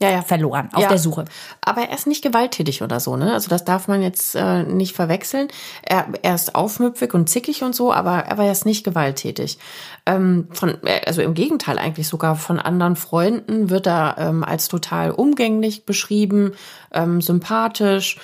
ja, 0.00 0.10
ja. 0.10 0.22
verloren 0.22 0.68
auf 0.74 0.82
Ja. 0.82 0.88
der 0.88 0.98
Suche. 0.98 1.24
Aber 1.62 1.82
er 1.82 1.94
ist 1.94 2.06
nicht 2.06 2.22
gewalttätig 2.22 2.82
oder 2.82 3.00
so, 3.00 3.16
ne? 3.16 3.32
Also 3.32 3.48
das 3.48 3.64
darf 3.64 3.88
man 3.88 4.02
jetzt 4.02 4.34
äh, 4.34 4.62
nicht 4.64 4.94
verwechseln. 4.94 5.48
Er, 5.82 6.06
er 6.22 6.34
ist 6.34 6.54
aufmüpfig 6.54 7.14
und 7.14 7.28
zickig 7.30 7.62
und 7.62 7.74
so, 7.74 7.92
aber, 7.92 8.30
aber 8.30 8.44
er 8.44 8.52
ist 8.52 8.66
nicht 8.66 8.84
gewalttätig. 8.84 9.58
Ähm, 10.04 10.48
von, 10.50 10.76
äh, 10.84 11.00
also 11.06 11.22
im 11.22 11.32
Gegenteil 11.32 11.78
eigentlich 11.78 12.08
sogar 12.08 12.36
von 12.36 12.58
anderen 12.58 12.96
Freunden 12.96 13.70
wird 13.70 13.86
er 13.86 14.16
ähm, 14.18 14.44
als 14.44 14.68
total 14.68 15.10
umgänglich 15.12 15.86
beschrieben, 15.86 16.52
ähm, 16.92 17.22
sympathisch. 17.22 18.18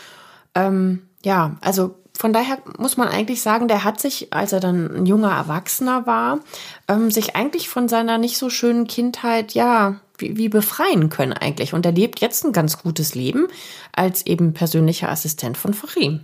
Ähm, 0.54 1.02
ja, 1.25 1.56
also 1.61 1.94
von 2.16 2.32
daher 2.32 2.59
muss 2.78 2.97
man 2.97 3.09
eigentlich 3.09 3.42
sagen, 3.42 3.68
der 3.68 3.85
hat 3.85 4.00
sich, 4.00 4.32
als 4.32 4.52
er 4.52 4.61
dann 4.61 4.94
ein 4.94 5.06
junger 5.06 5.32
Erwachsener 5.32 6.06
war, 6.06 6.40
ähm, 6.88 7.11
sich 7.11 7.35
eigentlich 7.37 7.68
von 7.68 7.88
seiner 7.88 8.18
nicht 8.18 8.38
so 8.38 8.50
schönen 8.50 8.87
Kindheit, 8.87 9.54
ja, 9.54 10.00
wie, 10.18 10.37
wie 10.37 10.49
befreien 10.49 11.09
können 11.09 11.32
eigentlich. 11.32 11.75
Und 11.75 11.87
er 11.87 11.92
lebt 11.92 12.21
jetzt 12.21 12.44
ein 12.44 12.52
ganz 12.52 12.78
gutes 12.78 13.14
Leben 13.14 13.49
als 13.92 14.26
eben 14.26 14.52
persönlicher 14.52 15.11
Assistent 15.11 15.56
von 15.56 15.75
Fahim. 15.75 16.21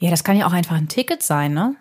Ja, 0.00 0.10
das 0.10 0.24
kann 0.24 0.36
ja 0.36 0.46
auch 0.46 0.52
einfach 0.52 0.76
ein 0.76 0.88
Ticket 0.88 1.22
sein, 1.22 1.54
ne? 1.54 1.76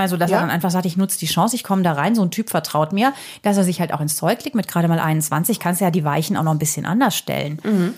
Also, 0.00 0.16
dass 0.16 0.30
Ja. 0.30 0.38
er 0.38 0.40
dann 0.42 0.50
einfach 0.50 0.70
sagt, 0.70 0.86
ich 0.86 0.96
nutze 0.96 1.18
die 1.18 1.26
Chance, 1.26 1.54
ich 1.54 1.62
komme 1.64 1.82
da 1.82 1.92
rein, 1.92 2.14
so 2.14 2.22
ein 2.22 2.30
Typ 2.30 2.50
vertraut 2.50 2.92
mir, 2.92 3.12
dass 3.42 3.56
er 3.56 3.64
sich 3.64 3.80
halt 3.80 3.92
auch 3.92 4.00
ins 4.00 4.16
Zeug 4.16 4.42
legt 4.44 4.56
mit 4.56 4.66
gerade 4.68 4.88
mal 4.88 4.98
21, 4.98 5.60
kannst 5.60 5.80
du 5.80 5.84
ja 5.84 5.90
die 5.90 6.04
Weichen 6.04 6.36
auch 6.36 6.42
noch 6.42 6.52
ein 6.52 6.58
bisschen 6.58 6.86
anders 6.86 7.16
stellen. 7.16 7.94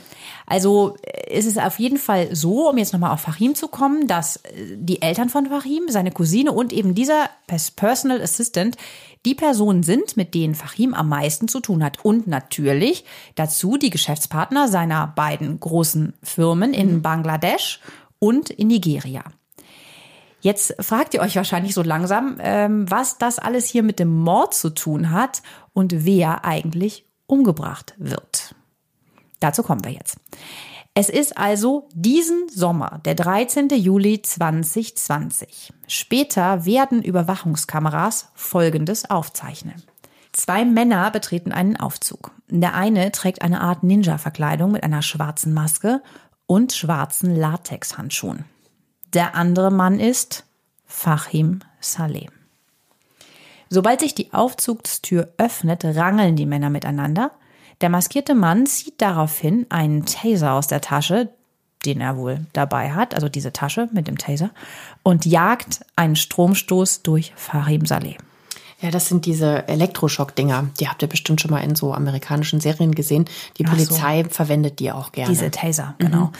Also 0.47 0.97
äh, 1.03 1.37
ist 1.39 1.47
es 1.47 1.57
auf 1.59 1.79
jeden 1.79 1.99
Fall 1.99 2.35
so, 2.35 2.69
um 2.69 2.77
jetzt 2.79 2.93
nochmal 2.93 3.13
auf 3.13 3.21
Fahim 3.21 3.55
zu 3.55 3.69
kommen, 3.69 4.07
dass 4.09 4.37
äh, 4.37 4.77
die 4.77 5.01
Eltern 5.01 5.29
von 5.29 5.47
Fahim, 5.47 5.85
seine 5.89 6.11
Cousine 6.11 6.53
und 6.53 6.73
eben 6.73 6.95
dieser 6.95 7.31
Pers- 7.47 7.71
Personal 7.71 8.21
Assistant 8.21 8.77
die 9.25 9.35
Personen 9.37 9.85
sind, 9.85 10.17
mit 10.17 10.35
denen 10.35 10.55
Fahim 10.57 10.95
am 10.95 11.09
meisten 11.09 11.47
zu 11.47 11.61
tun 11.61 11.85
hat. 11.85 12.05
Und 12.05 12.27
natürlich 12.27 13.05
dazu 13.37 13.77
die 13.77 13.91
Geschäftspartner 13.91 14.67
seiner 14.69 15.07
beiden 15.07 15.61
großen 15.61 16.15
Firmen 16.25 16.75
in 16.75 17.03
Bangladesch 17.03 17.81
und 18.19 18.51
in 18.51 18.67
Nigeria. 18.69 19.23
Jetzt 20.43 20.75
fragt 20.81 21.15
ihr 21.15 21.21
euch 21.21 21.37
wahrscheinlich 21.37 21.73
so 21.73 21.83
langsam, 21.83 22.37
ähm, 22.41 22.91
was 22.91 23.17
das 23.17 23.39
alles 23.39 23.69
hier 23.69 23.85
mit 23.85 24.01
dem 24.01 24.11
Mord 24.11 24.55
zu 24.55 24.71
tun 24.71 25.13
hat 25.13 25.41
und 25.73 26.05
wer 26.05 26.45
eigentlich 26.45 27.07
umgebracht 27.29 27.95
wird. 27.97 28.57
Dazu 29.39 29.63
kommen 29.63 29.85
wir 29.85 29.93
jetzt. 29.93 30.17
Es 30.95 31.09
ist 31.09 31.39
also 31.39 31.89
diesen 31.95 32.49
Sommer, 32.49 33.01
der 33.05 33.15
13. 33.15 33.69
Juli 33.69 34.21
2020. 34.21 35.73
Später 35.87 36.67
werden 36.67 37.03
Überwachungskameras 37.03 38.29
Folgendes 38.35 39.09
aufzeichnen. 39.09 39.85
Zwei 40.33 40.65
Männer 40.65 41.11
betreten 41.13 41.53
einen 41.53 41.77
Aufzug. 41.77 42.33
Der 42.49 42.75
eine 42.75 43.13
trägt 43.13 43.43
eine 43.43 43.61
Art 43.61 43.85
Ninja-Verkleidung 43.85 44.73
mit 44.73 44.83
einer 44.83 45.03
schwarzen 45.03 45.55
Maske 45.55 46.03
und 46.47 46.73
schwarzen 46.73 47.37
Latexhandschuhen. 47.37 48.45
Der 49.15 49.35
andere 49.35 49.71
Mann 49.71 50.01
ist 50.01 50.45
Fahim 50.87 51.61
Saleh. 51.81 52.29
Sobald 53.69 54.01
sich 54.01 54.15
die 54.15 54.33
Aufzugstür 54.33 55.33
öffnet, 55.39 55.85
rangeln 55.85 56.37
die 56.37 56.47
Männer 56.47 56.71
miteinander. 56.71 57.33
Der 57.81 57.89
maskierte 57.89 58.35
Mann 58.35 58.67
zieht 58.67 59.01
daraufhin 59.01 59.67
einen 59.71 60.07
Taser 60.07 60.53
aus 60.53 60.67
der 60.67 60.81
Tasche, 60.81 61.31
den 61.85 62.01
er 62.01 62.17
wohl 62.17 62.47
dabei 62.53 62.93
hat, 62.93 63.15
also 63.15 63.29
diese 63.29 63.53
Tasche 63.53 63.89
mit 63.93 64.09
dem 64.09 64.19
Taser, 64.19 64.51
und 65.03 65.27
jagt 65.27 65.85
einen 65.97 66.17
Stromstoß 66.17 67.03
durch 67.03 67.33
Fahim 67.35 67.87
Saleh. 67.87 68.17
Ja, 68.81 68.91
das 68.91 69.07
sind 69.07 69.27
diese 69.27 69.69
Elektroschock-Dinger. 69.69 70.71
Die 70.81 70.89
habt 70.89 71.03
ihr 71.03 71.09
bestimmt 71.09 71.41
schon 71.41 71.51
mal 71.51 71.61
in 71.61 71.77
so 71.77 71.95
amerikanischen 71.95 72.61
Serien 72.61 72.95
gesehen. 72.95 73.27
Die 73.59 73.65
Ach 73.65 73.71
so. 73.71 73.77
Polizei 73.77 74.25
verwendet 74.25 74.81
die 74.81 74.91
auch 74.91 75.13
gerne. 75.13 75.31
Diese 75.31 75.51
Taser, 75.51 75.95
genau. 75.99 76.33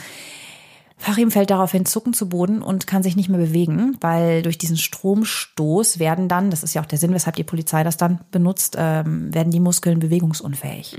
Fahim 0.97 1.31
fällt 1.31 1.49
daraufhin 1.49 1.85
zuckend 1.85 2.15
zu 2.15 2.29
Boden 2.29 2.61
und 2.61 2.87
kann 2.87 3.03
sich 3.03 3.15
nicht 3.15 3.29
mehr 3.29 3.39
bewegen, 3.39 3.97
weil 3.99 4.41
durch 4.41 4.57
diesen 4.57 4.77
Stromstoß 4.77 5.99
werden 5.99 6.27
dann, 6.27 6.49
das 6.49 6.63
ist 6.63 6.73
ja 6.73 6.81
auch 6.81 6.85
der 6.85 6.97
Sinn, 6.97 7.13
weshalb 7.13 7.35
die 7.35 7.43
Polizei 7.43 7.83
das 7.83 7.97
dann 7.97 8.21
benutzt, 8.31 8.75
ähm, 8.77 9.33
werden 9.33 9.51
die 9.51 9.59
Muskeln 9.59 9.99
bewegungsunfähig. 9.99 10.95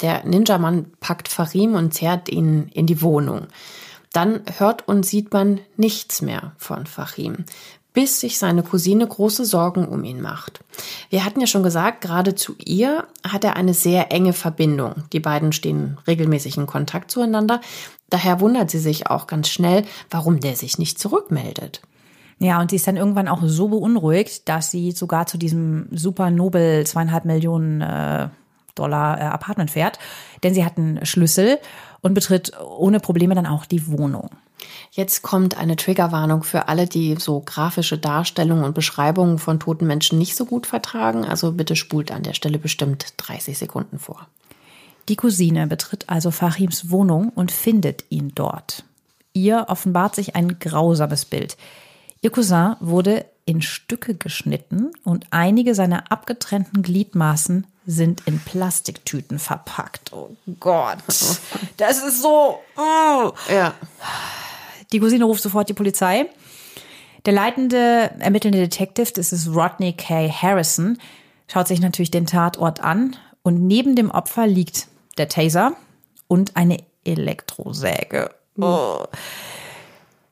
Der 0.00 0.24
Ninja-Mann 0.24 0.86
packt 1.00 1.28
Farim 1.28 1.74
und 1.74 1.92
zerrt 1.92 2.28
ihn 2.28 2.68
in 2.72 2.86
die 2.86 3.02
Wohnung. 3.02 3.46
Dann 4.12 4.42
hört 4.58 4.86
und 4.86 5.04
sieht 5.04 5.32
man 5.32 5.60
nichts 5.76 6.22
mehr 6.22 6.52
von 6.56 6.86
Farim, 6.86 7.44
bis 7.94 8.20
sich 8.20 8.38
seine 8.38 8.62
Cousine 8.62 9.06
große 9.06 9.46
Sorgen 9.46 9.88
um 9.88 10.04
ihn 10.04 10.20
macht. 10.20 10.60
Wir 11.08 11.24
hatten 11.24 11.40
ja 11.40 11.46
schon 11.46 11.62
gesagt, 11.62 12.02
gerade 12.02 12.34
zu 12.34 12.54
ihr 12.58 13.06
hat 13.26 13.44
er 13.44 13.56
eine 13.56 13.72
sehr 13.72 14.12
enge 14.12 14.34
Verbindung. 14.34 15.04
Die 15.12 15.20
beiden 15.20 15.52
stehen 15.52 15.96
regelmäßig 16.06 16.58
in 16.58 16.66
Kontakt 16.66 17.10
zueinander. 17.10 17.60
Daher 18.10 18.40
wundert 18.40 18.70
sie 18.70 18.80
sich 18.80 19.06
auch 19.08 19.26
ganz 19.26 19.48
schnell, 19.48 19.84
warum 20.10 20.40
der 20.40 20.56
sich 20.56 20.76
nicht 20.76 20.98
zurückmeldet. 20.98 21.80
Ja, 22.40 22.60
und 22.60 22.70
sie 22.70 22.76
ist 22.76 22.86
dann 22.86 22.96
irgendwann 22.96 23.28
auch 23.28 23.42
so 23.44 23.68
beunruhigt, 23.68 24.48
dass 24.48 24.72
sie 24.72 24.90
sogar 24.90 25.26
zu 25.26 25.38
diesem 25.38 25.86
super 25.92 26.30
Nobel 26.30 26.84
zweieinhalb 26.84 27.24
Millionen 27.24 27.80
äh, 27.80 28.28
Dollar 28.74 29.20
äh, 29.20 29.24
Apartment 29.24 29.70
fährt, 29.70 30.00
denn 30.42 30.52
sie 30.52 30.64
hat 30.64 30.76
einen 30.76 31.06
Schlüssel 31.06 31.58
und 32.00 32.12
betritt 32.12 32.52
ohne 32.60 32.98
Probleme 32.98 33.36
dann 33.36 33.46
auch 33.46 33.66
die 33.66 33.86
Wohnung. 33.86 34.30
Jetzt 34.90 35.22
kommt 35.22 35.56
eine 35.56 35.76
Triggerwarnung 35.76 36.42
für 36.42 36.68
alle, 36.68 36.86
die 36.86 37.16
so 37.18 37.40
grafische 37.40 37.98
Darstellungen 37.98 38.64
und 38.64 38.74
Beschreibungen 38.74 39.38
von 39.38 39.60
toten 39.60 39.86
Menschen 39.86 40.18
nicht 40.18 40.36
so 40.36 40.44
gut 40.44 40.66
vertragen. 40.66 41.24
Also 41.24 41.52
bitte 41.52 41.76
spult 41.76 42.10
an 42.10 42.22
der 42.22 42.34
Stelle 42.34 42.58
bestimmt 42.58 43.14
30 43.16 43.58
Sekunden 43.58 43.98
vor. 43.98 44.26
Die 45.08 45.16
Cousine 45.16 45.66
betritt 45.66 46.08
also 46.08 46.30
Fahims 46.30 46.90
Wohnung 46.90 47.28
und 47.28 47.52
findet 47.52 48.04
ihn 48.08 48.32
dort. 48.34 48.84
Ihr 49.32 49.66
offenbart 49.68 50.14
sich 50.14 50.36
ein 50.36 50.58
grausames 50.58 51.24
Bild. 51.24 51.56
Ihr 52.22 52.30
Cousin 52.30 52.76
wurde 52.80 53.26
in 53.44 53.60
Stücke 53.60 54.14
geschnitten 54.14 54.92
und 55.02 55.26
einige 55.30 55.74
seiner 55.74 56.10
abgetrennten 56.10 56.82
Gliedmaßen 56.82 57.66
sind 57.86 58.22
in 58.26 58.38
Plastiktüten 58.38 59.38
verpackt. 59.38 60.12
Oh 60.12 60.30
Gott, 60.58 60.98
das 61.76 62.02
ist 62.02 62.22
so. 62.22 62.60
Oh. 62.76 63.32
Ja. 63.50 63.74
Die 64.94 65.00
Cousine 65.00 65.24
ruft 65.24 65.42
sofort 65.42 65.68
die 65.68 65.74
Polizei. 65.74 66.26
Der 67.26 67.32
leitende 67.32 68.12
ermittelnde 68.20 68.58
Detective, 68.58 69.10
das 69.12 69.32
ist 69.32 69.48
Rodney 69.48 69.92
K. 69.92 70.30
Harrison, 70.30 70.98
schaut 71.48 71.66
sich 71.66 71.80
natürlich 71.80 72.12
den 72.12 72.26
Tatort 72.26 72.78
an 72.78 73.16
und 73.42 73.66
neben 73.66 73.96
dem 73.96 74.12
Opfer 74.12 74.46
liegt 74.46 74.86
der 75.18 75.28
Taser 75.28 75.72
und 76.28 76.56
eine 76.56 76.78
Elektrosäge. 77.04 78.30
Oh. 78.56 79.02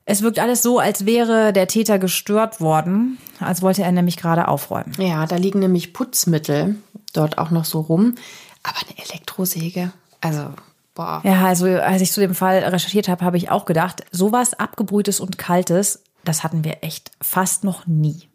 Es 0.05 0.23
wirkt 0.23 0.39
alles 0.39 0.63
so, 0.63 0.79
als 0.79 1.07
wäre 1.07 1.53
der 1.53 1.67
Täter 1.67 1.99
gestört 1.99 2.61
worden, 2.61 3.19
als 3.41 3.63
wollte 3.63 3.83
er 3.83 3.91
nämlich 3.91 4.17
gerade 4.17 4.47
aufräumen. 4.47 4.93
Ja, 4.97 5.27
da 5.27 5.35
liegen 5.37 5.59
nämlich 5.59 5.93
Putzmittel 5.93 6.77
dort 7.13 7.37
auch 7.39 7.51
noch 7.51 7.65
so 7.65 7.81
rum. 7.81 8.15
Aber 8.63 8.79
eine 8.79 9.09
Elektrosäge, 9.09 9.93
also, 10.21 10.51
boah. 10.95 11.21
Ja, 11.25 11.45
also 11.47 11.67
als 11.67 12.03
ich 12.03 12.13
zu 12.13 12.21
dem 12.21 12.35
Fall 12.35 12.59
recherchiert 12.59 13.09
habe, 13.09 13.25
habe 13.25 13.37
ich 13.37 13.51
auch 13.51 13.65
gedacht, 13.65 14.05
sowas 14.11 14.55
abgebrühtes 14.55 15.21
und 15.21 15.39
kaltes, 15.39 16.03
das 16.25 16.45
hatten 16.45 16.65
wir 16.65 16.79
echt 16.83 17.11
fast 17.21 17.65
noch 17.65 17.87
nie. 17.87 18.29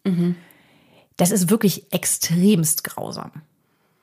Das 1.18 1.32
ist 1.32 1.50
wirklich 1.50 1.92
extremst 1.92 2.84
grausam. 2.84 3.32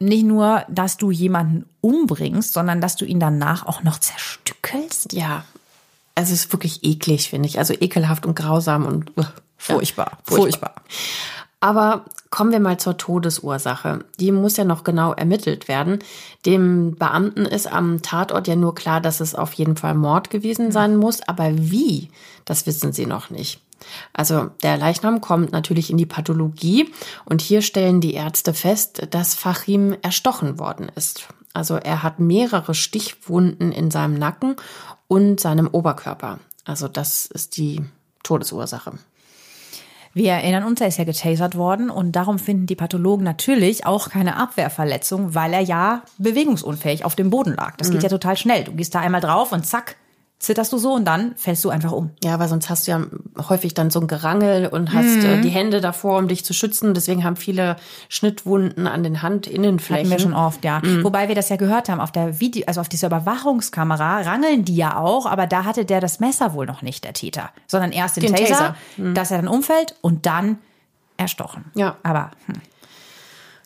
Nicht 0.00 0.25
nur, 0.25 0.64
dass 0.68 0.96
du 0.96 1.11
jemanden 1.11 1.66
umbringst, 1.80 2.52
sondern 2.52 2.80
dass 2.80 2.96
du 2.96 3.04
ihn 3.04 3.20
danach 3.20 3.66
auch 3.66 3.82
noch 3.82 3.99
zerstückelst. 3.99 5.12
Ja, 5.12 5.44
also 6.14 6.32
es 6.32 6.44
ist 6.44 6.52
wirklich 6.52 6.84
eklig, 6.84 7.30
finde 7.30 7.49
ich. 7.49 7.58
Also 7.58 7.75
ekelhaft 7.75 8.26
und 8.26 8.34
grausam 8.34 8.87
und 8.87 9.12
Furchtbar, 9.56 10.08
ja, 10.11 10.18
furchtbar. 10.37 10.75
Aber 11.64 12.04
kommen 12.28 12.52
wir 12.52 12.61
mal 12.61 12.78
zur 12.78 12.99
Todesursache. 12.99 14.04
Die 14.21 14.33
muss 14.33 14.59
ja 14.59 14.64
noch 14.64 14.85
genau 14.85 15.14
ermittelt 15.14 15.66
werden. 15.66 16.00
Dem 16.44 16.94
Beamten 16.94 17.47
ist 17.47 17.73
am 17.73 18.02
Tatort 18.02 18.47
ja 18.49 18.54
nur 18.54 18.75
klar, 18.75 19.00
dass 19.00 19.21
es 19.21 19.35
auf 19.35 19.54
jeden 19.54 19.78
Fall 19.78 19.94
Mord 19.94 20.28
gewesen 20.28 20.73
sein 20.73 20.99
muss. 20.99 21.26
Aber 21.26 21.56
wie, 21.56 22.11
das 22.44 22.66
wissen 22.66 22.92
sie 22.92 23.06
noch 23.06 23.30
nicht. 23.30 23.62
Also 24.12 24.50
der 24.62 24.76
Leichnam 24.76 25.23
kommt 25.23 25.52
natürlich 25.52 25.88
in 25.88 25.97
die 25.97 26.04
Pathologie 26.04 26.92
und 27.25 27.40
hier 27.40 27.62
stellen 27.62 28.02
die 28.02 28.12
Ärzte 28.12 28.52
fest, 28.52 29.06
dass 29.09 29.35
Fachim 29.35 29.97
erstochen 30.02 30.59
worden 30.59 30.92
ist. 30.94 31.28
Also 31.54 31.76
er 31.76 32.02
hat 32.02 32.21
mehrere 32.21 32.75
Stichwunden 32.75 33.73
in 33.73 33.90
seinem 33.90 34.18
Nacken 34.18 34.56
und 35.09 35.40
seinem 35.40 35.68
Oberkörper. 35.68 36.40
Also 36.66 36.88
das 36.88 37.25
ist 37.25 37.56
die 37.56 37.80
Todesursache. 38.23 38.99
Wir 40.14 40.30
erinnern 40.30 40.62
uns, 40.62 40.80
er 40.80 40.87
ist 40.87 40.99
ja 40.99 41.04
getasert 41.04 41.56
worden 41.56 41.90
und 41.90 42.12
darum 42.12 42.38
finden 42.38 42.66
die 42.66 42.76
Pathologen 42.76 43.25
natürlich 43.25 43.85
auch 43.85 44.09
keine 44.09 44.37
Abwehrverletzung, 44.37 45.35
weil 45.35 45.52
er 45.52 45.61
ja 45.61 46.02
bewegungsunfähig 46.18 47.04
auf 47.04 47.16
dem 47.16 47.30
Boden 47.30 47.54
lag. 47.54 47.76
Das 47.78 47.90
geht 47.90 48.04
ja 48.04 48.09
total 48.09 48.37
schnell. 48.37 48.62
Du 48.62 48.73
gehst 48.73 48.94
da 48.94 49.00
einmal 49.00 49.21
drauf 49.21 49.50
und 49.50 49.66
zack, 49.66 49.97
zitterst 50.40 50.72
du 50.74 50.78
so 50.78 50.92
und 50.92 51.06
dann 51.06 51.34
fällst 51.36 51.64
du 51.64 51.70
einfach 51.70 51.92
um. 51.92 52.10
Ja, 52.22 52.38
weil 52.38 52.48
sonst 52.48 52.68
hast 52.68 52.86
du 52.86 52.90
ja 52.90 53.00
häufig 53.48 53.72
dann 53.72 53.90
so 53.90 54.00
ein 54.00 54.08
Gerangel 54.08 54.66
und 54.66 54.92
hast 54.92 55.16
Mhm. 55.16 55.24
äh, 55.24 55.40
die 55.40 55.48
Hände 55.48 55.80
davor, 55.80 56.18
um 56.18 56.28
dich 56.28 56.44
zu 56.44 56.52
schützen. 56.52 56.92
Deswegen 56.92 57.24
haben 57.24 57.36
viele 57.36 57.76
Schnittwunden 58.10 58.86
an 58.86 59.02
den 59.02 59.22
Handinnenflächen. 59.22 60.04
Hatten 60.04 60.10
wir 60.10 60.18
schon 60.18 60.34
oft, 60.34 60.62
ja. 60.64 60.80
Mhm. 60.84 61.02
Wobei 61.02 61.28
wir 61.28 61.34
das 61.34 61.48
ja 61.48 61.56
gehört 61.56 61.88
haben, 61.88 62.00
auf 62.00 62.12
der 62.12 62.40
Video, 62.40 62.64
also 62.66 62.82
auf 62.82 62.88
dieser 62.90 63.06
Überwachungskamera 63.06 64.20
rangeln 64.20 64.64
die 64.66 64.76
ja 64.76 64.98
auch, 64.98 65.24
aber 65.26 65.46
da 65.46 65.64
hatte 65.64 65.84
der 65.86 66.00
das 66.00 66.20
Messer 66.20 66.52
wohl 66.52 66.66
noch 66.66 66.82
nicht, 66.82 67.04
der 67.04 67.14
Täter, 67.14 67.50
sondern 67.66 67.92
erst 67.92 68.16
den, 68.16 68.24
Den 68.24 68.34
Taser, 68.34 68.48
Taser. 68.54 68.76
Mhm. 68.98 69.14
dass 69.14 69.30
er 69.30 69.38
dann 69.38 69.48
umfällt 69.48 69.94
und 70.02 70.26
dann 70.26 70.58
erstochen. 71.16 71.64
Ja. 71.74 71.96
Aber 72.02 72.32
hm. 72.46 72.56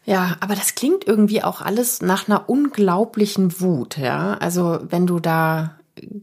Ja, 0.04 0.36
aber 0.40 0.54
das 0.54 0.74
klingt 0.74 1.06
irgendwie 1.06 1.42
auch 1.42 1.60
alles 1.60 2.00
nach 2.00 2.28
einer 2.28 2.48
unglaublichen 2.48 3.60
Wut, 3.60 3.98
ja. 3.98 4.38
Also 4.40 4.78
wenn 4.88 5.06
du 5.06 5.20
da 5.20 5.74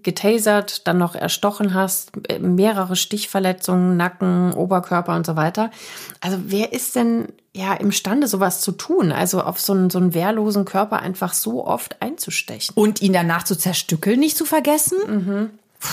getasert, 0.04 0.88
dann 0.88 0.98
noch 0.98 1.16
erstochen 1.16 1.74
hast, 1.74 2.12
äh, 2.30 2.40
mehrere 2.40 2.96
Stichverletzungen, 2.96 3.98
Nacken, 3.98 4.54
Oberkörper 4.54 5.16
und 5.16 5.26
so 5.26 5.36
weiter. 5.36 5.72
Also 6.22 6.38
wer 6.46 6.74
ist 6.74 6.96
denn 6.96 7.28
ja 7.54 7.74
imstande, 7.74 8.28
sowas 8.28 8.62
zu 8.62 8.72
tun? 8.72 9.12
Also 9.12 9.42
auf 9.42 9.60
so 9.60 9.74
einen, 9.74 9.90
so 9.90 10.00
einen 10.00 10.14
wehrlosen 10.14 10.66
Körper 10.66 11.00
einfach 11.00 11.34
so 11.34 11.66
oft 11.66 12.02
einzustechen. 12.02 12.74
und 12.76 13.02
ihn 13.02 13.14
danach 13.14 13.44
zu 13.44 13.58
zerstückeln, 13.58 14.20
nicht 14.20 14.38
zu 14.38 14.46
vergessen. 14.46 15.52
Puh. 15.80 15.90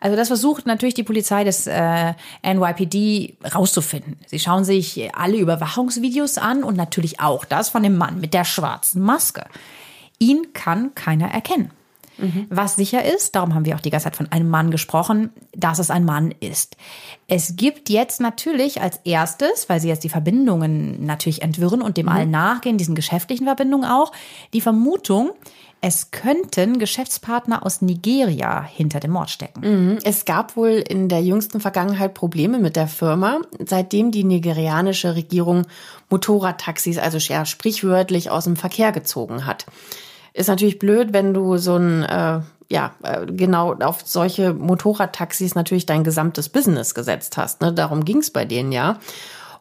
Also 0.00 0.16
das 0.16 0.28
versucht 0.28 0.66
natürlich 0.66 0.94
die 0.94 1.02
Polizei 1.02 1.44
des 1.44 1.66
äh, 1.66 2.14
NYPD 2.42 3.36
rauszufinden. 3.54 4.16
Sie 4.26 4.38
schauen 4.38 4.64
sich 4.64 5.14
alle 5.14 5.36
Überwachungsvideos 5.36 6.38
an 6.38 6.64
und 6.64 6.76
natürlich 6.76 7.20
auch 7.20 7.44
das 7.44 7.68
von 7.68 7.82
dem 7.82 7.98
Mann 7.98 8.18
mit 8.18 8.32
der 8.32 8.46
schwarzen 8.46 9.02
Maske. 9.02 9.44
Ihn 10.18 10.54
kann 10.54 10.94
keiner 10.94 11.30
erkennen. 11.30 11.70
Was 12.50 12.76
sicher 12.76 13.04
ist, 13.04 13.34
darum 13.34 13.54
haben 13.54 13.64
wir 13.64 13.76
auch 13.76 13.80
die 13.80 13.90
ganze 13.90 14.04
Zeit 14.04 14.16
von 14.16 14.30
einem 14.30 14.48
Mann 14.48 14.70
gesprochen, 14.70 15.30
dass 15.54 15.78
es 15.78 15.90
ein 15.90 16.04
Mann 16.04 16.34
ist. 16.40 16.76
Es 17.28 17.56
gibt 17.56 17.90
jetzt 17.90 18.20
natürlich 18.20 18.80
als 18.80 18.98
erstes, 19.04 19.68
weil 19.68 19.80
sie 19.80 19.88
jetzt 19.88 20.04
die 20.04 20.08
Verbindungen 20.08 21.04
natürlich 21.04 21.42
entwirren 21.42 21.82
und 21.82 21.96
dem 21.96 22.08
allen 22.08 22.30
nachgehen, 22.30 22.78
diesen 22.78 22.94
geschäftlichen 22.94 23.46
Verbindungen 23.46 23.88
auch, 23.88 24.12
die 24.52 24.60
Vermutung, 24.60 25.30
es 25.82 26.10
könnten 26.10 26.78
Geschäftspartner 26.78 27.64
aus 27.64 27.80
Nigeria 27.80 28.62
hinter 28.62 29.00
dem 29.00 29.12
Mord 29.12 29.30
stecken. 29.30 29.96
Es 30.04 30.26
gab 30.26 30.54
wohl 30.54 30.84
in 30.86 31.08
der 31.08 31.22
jüngsten 31.22 31.58
Vergangenheit 31.58 32.12
Probleme 32.12 32.58
mit 32.58 32.76
der 32.76 32.86
Firma, 32.86 33.40
seitdem 33.64 34.10
die 34.10 34.24
nigerianische 34.24 35.14
Regierung 35.14 35.66
Motorradtaxis, 36.10 36.98
also 36.98 37.18
sprichwörtlich 37.18 38.30
aus 38.30 38.44
dem 38.44 38.56
Verkehr 38.56 38.92
gezogen 38.92 39.46
hat. 39.46 39.64
Ist 40.40 40.48
natürlich 40.48 40.78
blöd, 40.78 41.12
wenn 41.12 41.34
du 41.34 41.58
so 41.58 41.76
ein, 41.76 42.02
äh, 42.02 42.40
ja, 42.70 42.94
äh, 43.02 43.26
genau 43.26 43.74
auf 43.74 44.00
solche 44.06 44.54
Motorradtaxis 44.54 45.54
natürlich 45.54 45.84
dein 45.84 46.02
gesamtes 46.02 46.48
Business 46.48 46.94
gesetzt 46.94 47.36
hast. 47.36 47.60
Ne? 47.60 47.74
Darum 47.74 48.06
ging's 48.06 48.30
bei 48.30 48.46
denen 48.46 48.72
ja. 48.72 48.98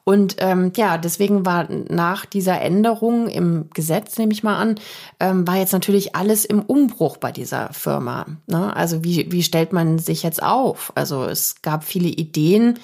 Und 0.05 0.37
ähm, 0.39 0.71
ja, 0.77 0.97
deswegen 0.97 1.45
war 1.45 1.67
nach 1.69 2.25
dieser 2.25 2.61
Änderung 2.61 3.27
im 3.27 3.69
Gesetz, 3.73 4.17
nehme 4.17 4.31
ich 4.31 4.41
mal 4.41 4.55
an, 4.55 4.75
ähm, 5.19 5.45
war 5.45 5.57
jetzt 5.57 5.73
natürlich 5.73 6.15
alles 6.15 6.45
im 6.45 6.61
Umbruch 6.61 7.17
bei 7.17 7.33
dieser 7.33 7.73
Firma. 7.73 8.25
Ne? 8.47 8.73
Also 8.73 9.03
wie, 9.03 9.29
wie 9.33 9.43
stellt 9.43 9.73
man 9.73 9.99
sich 9.99 10.23
jetzt 10.23 10.41
auf? 10.41 10.93
Also 10.95 11.25
es 11.25 11.61
gab 11.61 11.83
viele 11.83 12.07
Ideen. 12.07 12.79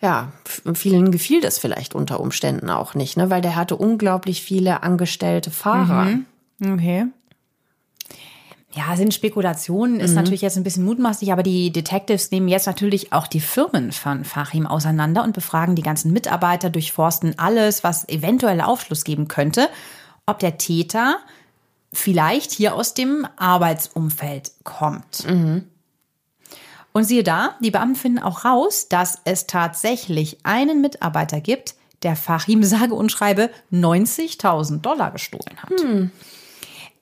Ja, 0.00 0.32
vielen 0.74 1.12
gefiel 1.12 1.40
das 1.40 1.60
vielleicht 1.60 1.94
unter 1.94 2.18
Umständen 2.18 2.68
auch 2.68 2.96
nicht, 2.96 3.16
ne? 3.16 3.30
weil 3.30 3.42
der 3.42 3.54
hatte 3.54 3.76
unglaublich 3.76 4.42
viele 4.42 4.82
angestellte 4.82 5.52
Fahrer. 5.52 6.06
Okay. 6.64 7.06
Ja, 8.74 8.96
sind 8.96 9.12
Spekulationen, 9.12 10.00
ist 10.00 10.14
natürlich 10.14 10.40
jetzt 10.40 10.56
ein 10.56 10.62
bisschen 10.62 10.84
mutmaßlich, 10.84 11.30
aber 11.30 11.42
die 11.42 11.70
Detectives 11.72 12.30
nehmen 12.30 12.48
jetzt 12.48 12.66
natürlich 12.66 13.12
auch 13.12 13.26
die 13.26 13.40
Firmen 13.40 13.92
von 13.92 14.24
Fahim 14.24 14.66
auseinander 14.66 15.24
und 15.24 15.34
befragen 15.34 15.76
die 15.76 15.82
ganzen 15.82 16.10
Mitarbeiter, 16.10 16.70
durchforsten 16.70 17.38
alles, 17.38 17.84
was 17.84 18.08
eventuell 18.08 18.62
Aufschluss 18.62 19.04
geben 19.04 19.28
könnte, 19.28 19.68
ob 20.24 20.38
der 20.38 20.56
Täter 20.56 21.18
vielleicht 21.92 22.50
hier 22.50 22.74
aus 22.74 22.94
dem 22.94 23.26
Arbeitsumfeld 23.36 24.52
kommt. 24.64 25.26
Und 26.92 27.04
siehe 27.04 27.22
da, 27.24 27.56
die 27.60 27.70
Beamten 27.70 27.96
finden 27.96 28.18
auch 28.20 28.46
raus, 28.46 28.88
dass 28.88 29.20
es 29.24 29.46
tatsächlich 29.46 30.38
einen 30.44 30.80
Mitarbeiter 30.80 31.42
gibt, 31.42 31.74
der 32.02 32.16
Fahim 32.16 32.64
sage 32.64 32.94
und 32.94 33.12
schreibe 33.12 33.50
90.000 33.70 34.80
Dollar 34.80 35.10
gestohlen 35.10 35.58
hat. 35.62 35.72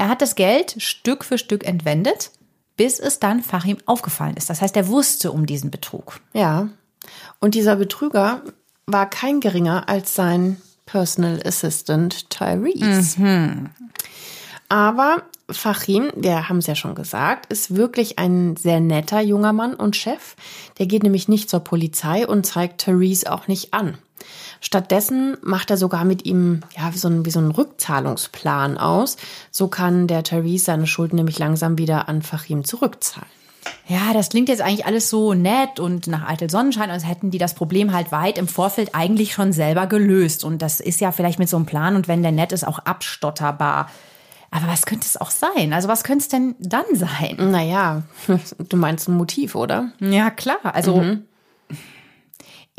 Er 0.00 0.08
hat 0.08 0.22
das 0.22 0.34
Geld 0.34 0.76
Stück 0.78 1.26
für 1.26 1.36
Stück 1.36 1.62
entwendet, 1.62 2.30
bis 2.78 2.98
es 2.98 3.18
dann 3.18 3.42
Fahim 3.42 3.76
aufgefallen 3.84 4.34
ist. 4.34 4.48
Das 4.48 4.62
heißt, 4.62 4.74
er 4.76 4.88
wusste 4.88 5.30
um 5.30 5.44
diesen 5.44 5.70
Betrug. 5.70 6.20
Ja. 6.32 6.70
Und 7.38 7.54
dieser 7.54 7.76
Betrüger 7.76 8.40
war 8.86 9.10
kein 9.10 9.40
geringer 9.40 9.90
als 9.90 10.14
sein 10.14 10.56
Personal 10.86 11.42
Assistant 11.44 12.30
Tyrese. 12.30 13.68
Aber 14.70 15.22
Fahim, 15.50 16.10
wir 16.16 16.48
haben 16.48 16.58
es 16.58 16.66
ja 16.66 16.76
schon 16.76 16.94
gesagt, 16.94 17.52
ist 17.52 17.76
wirklich 17.76 18.18
ein 18.18 18.56
sehr 18.56 18.80
netter 18.80 19.20
junger 19.20 19.52
Mann 19.52 19.74
und 19.74 19.96
Chef. 19.96 20.34
Der 20.78 20.86
geht 20.86 21.02
nämlich 21.02 21.28
nicht 21.28 21.50
zur 21.50 21.60
Polizei 21.60 22.26
und 22.26 22.46
zeigt 22.46 22.80
Therese 22.80 23.30
auch 23.30 23.48
nicht 23.48 23.74
an. 23.74 23.98
Stattdessen 24.60 25.36
macht 25.42 25.70
er 25.70 25.76
sogar 25.76 26.04
mit 26.04 26.24
ihm 26.24 26.60
ja 26.76 26.92
wie 26.92 26.98
so, 26.98 27.08
ein, 27.08 27.24
wie 27.24 27.30
so 27.30 27.38
einen 27.38 27.50
Rückzahlungsplan 27.50 28.78
aus. 28.78 29.16
So 29.50 29.68
kann 29.68 30.06
der 30.06 30.22
Therese 30.22 30.66
seine 30.66 30.86
Schulden 30.86 31.16
nämlich 31.16 31.38
langsam 31.38 31.78
wieder 31.78 32.08
an 32.08 32.22
Fahim 32.22 32.64
zurückzahlen. 32.64 33.28
Ja, 33.86 34.12
das 34.12 34.28
klingt 34.28 34.48
jetzt 34.48 34.62
eigentlich 34.62 34.86
alles 34.86 35.10
so 35.10 35.34
nett 35.34 35.80
und 35.80 36.06
nach 36.06 36.28
eitel 36.28 36.48
Sonnenschein, 36.48 36.90
als 36.90 37.06
hätten 37.06 37.30
die 37.30 37.38
das 37.38 37.54
Problem 37.54 37.92
halt 37.92 38.12
weit 38.12 38.38
im 38.38 38.48
Vorfeld 38.48 38.94
eigentlich 38.94 39.32
schon 39.32 39.52
selber 39.52 39.86
gelöst. 39.86 40.44
Und 40.44 40.62
das 40.62 40.80
ist 40.80 41.00
ja 41.00 41.12
vielleicht 41.12 41.38
mit 41.38 41.48
so 41.48 41.56
einem 41.56 41.66
Plan 41.66 41.96
und 41.96 42.08
wenn 42.08 42.22
der 42.22 42.32
nett 42.32 42.52
ist, 42.52 42.66
auch 42.66 42.78
abstotterbar. 42.78 43.90
Aber 44.52 44.66
was 44.66 44.86
könnte 44.86 45.06
es 45.06 45.16
auch 45.16 45.30
sein? 45.30 45.72
Also 45.72 45.88
was 45.88 46.04
könnte 46.04 46.22
es 46.22 46.28
denn 46.28 46.54
dann 46.58 46.84
sein? 46.92 47.36
Naja, 47.50 48.02
du 48.68 48.76
meinst 48.76 49.08
ein 49.08 49.16
Motiv, 49.16 49.54
oder? 49.54 49.92
Ja, 50.00 50.30
klar. 50.30 50.58
Also 50.62 51.02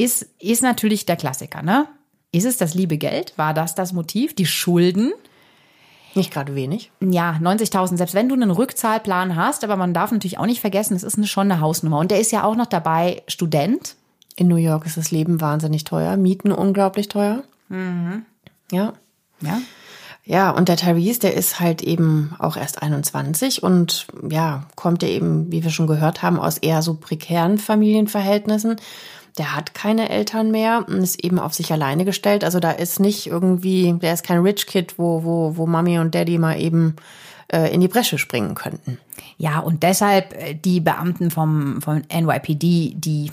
ist, 0.04 0.28
ist 0.40 0.64
natürlich 0.64 1.06
der 1.06 1.16
Klassiker, 1.16 1.62
ne? 1.62 1.88
Ist 2.32 2.46
es 2.46 2.58
das 2.58 2.74
liebe 2.74 2.98
Geld? 2.98 3.34
War 3.38 3.54
das 3.54 3.76
das 3.76 3.92
Motiv? 3.92 4.34
Die 4.34 4.46
Schulden? 4.46 5.12
Nicht 6.16 6.32
gerade 6.32 6.56
wenig. 6.56 6.92
Ja, 7.02 7.38
90.000, 7.42 7.98
selbst 7.98 8.16
wenn 8.16 8.30
du 8.30 8.36
einen 8.36 8.52
Rückzahlplan 8.52 9.36
hast, 9.36 9.64
aber 9.64 9.78
man 9.78 9.94
darf 9.94 10.12
natürlich 10.12 10.38
auch 10.38 10.46
nicht 10.46 10.62
vergessen, 10.62 10.96
es 10.96 11.04
ist 11.04 11.30
schon 11.30 11.52
eine 11.52 11.62
Hausnummer. 11.62 12.00
Und 12.00 12.12
der 12.12 12.20
ist 12.20 12.32
ja 12.32 12.44
auch 12.44 12.56
noch 12.56 12.66
dabei 12.66 13.24
Student. 13.28 13.96
In 14.36 14.48
New 14.48 14.56
York 14.56 14.86
ist 14.86 14.98
das 14.98 15.12
Leben 15.12 15.42
wahnsinnig 15.42 15.84
teuer, 15.84 16.18
Mieten 16.18 16.52
unglaublich 16.52 17.08
teuer. 17.08 17.44
Ja. 18.72 18.94
Ja. 19.42 19.62
Ja, 20.24 20.52
und 20.52 20.70
der 20.70 20.78
Therese, 20.78 21.20
der 21.20 21.34
ist 21.34 21.60
halt 21.60 21.82
eben 21.82 22.36
auch 22.38 22.56
erst 22.56 22.82
21 22.82 23.64
und 23.64 24.06
ja, 24.30 24.68
kommt 24.76 25.02
ja 25.02 25.10
eben, 25.10 25.52
wie 25.52 25.64
wir 25.64 25.72
schon 25.72 25.88
gehört 25.88 26.22
haben, 26.22 26.40
aus 26.40 26.58
eher 26.60 26.82
so 26.82 26.94
prekären 26.94 27.58
Familienverhältnissen. 27.58 28.76
Der 29.38 29.56
hat 29.56 29.74
keine 29.74 30.10
Eltern 30.10 30.52
mehr 30.52 30.86
und 30.88 31.02
ist 31.02 31.24
eben 31.24 31.40
auf 31.40 31.54
sich 31.54 31.72
alleine 31.72 32.04
gestellt. 32.06 32.44
Also 32.44 32.60
da 32.60 32.72
ist 32.72 33.00
nicht 33.00 33.28
irgendwie, 33.28 33.94
der 34.02 34.14
ist 34.14 34.24
kein 34.24 34.40
Rich 34.40 34.68
Kid, 34.68 34.96
wo, 34.98 35.24
wo, 35.24 35.56
wo 35.56 35.66
Mami 35.66 36.00
und 36.00 36.14
Daddy 36.14 36.38
mal 36.38 36.60
eben 36.60 36.96
äh, 37.52 37.74
in 37.74 37.80
die 37.82 37.88
Bresche 37.88 38.18
springen 38.18 38.56
könnten. 38.56 38.98
Ja, 39.38 39.60
und 39.60 39.84
deshalb 39.84 40.34
äh, 40.34 40.54
die 40.54 40.82
Beamten 40.82 41.32
vom, 41.32 41.82
vom 41.82 42.02
NYPD, 42.14 42.94
die 42.96 43.32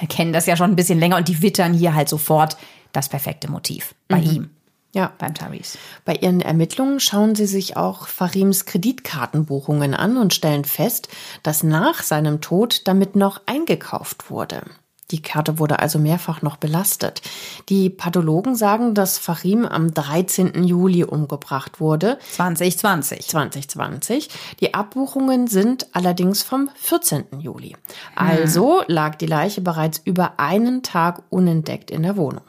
äh, 0.00 0.06
kennen 0.08 0.32
das 0.32 0.46
ja 0.46 0.56
schon 0.56 0.70
ein 0.70 0.76
bisschen 0.76 1.00
länger 1.00 1.16
und 1.16 1.28
die 1.28 1.42
wittern 1.42 1.74
hier 1.74 1.94
halt 1.94 2.08
sofort 2.08 2.56
das 2.92 3.08
perfekte 3.08 3.50
Motiv 3.50 3.94
bei 4.08 4.18
ihm, 4.18 4.50
Ja. 4.94 5.12
beim 5.18 5.34
Tyrese. 5.34 5.78
Bei 6.04 6.14
ihren 6.14 6.40
Ermittlungen 6.40 7.00
schauen 7.00 7.34
sie 7.34 7.46
sich 7.46 7.76
auch 7.76 8.06
Farims 8.06 8.64
Kreditkartenbuchungen 8.64 9.94
an 9.94 10.16
und 10.16 10.32
stellen 10.32 10.64
fest, 10.64 11.08
dass 11.42 11.62
nach 11.62 12.02
seinem 12.02 12.40
Tod 12.40 12.86
damit 12.88 13.14
noch 13.14 13.42
eingekauft 13.46 14.30
wurde. 14.30 14.62
Die 15.10 15.22
Karte 15.22 15.58
wurde 15.58 15.78
also 15.78 15.98
mehrfach 15.98 16.42
noch 16.42 16.58
belastet. 16.58 17.22
Die 17.70 17.88
Pathologen 17.88 18.54
sagen, 18.54 18.94
dass 18.94 19.16
Farim 19.16 19.64
am 19.64 19.92
13. 19.92 20.64
Juli 20.64 21.02
umgebracht 21.02 21.80
wurde, 21.80 22.18
2020. 22.32 23.26
2020. 23.26 24.28
Die 24.60 24.74
Abbuchungen 24.74 25.46
sind 25.46 25.86
allerdings 25.92 26.42
vom 26.42 26.68
14. 26.74 27.24
Juli. 27.40 27.74
Also 28.14 28.82
lag 28.86 29.14
die 29.14 29.26
Leiche 29.26 29.62
bereits 29.62 30.02
über 30.04 30.38
einen 30.38 30.82
Tag 30.82 31.22
unentdeckt 31.30 31.90
in 31.90 32.02
der 32.02 32.18
Wohnung. 32.18 32.44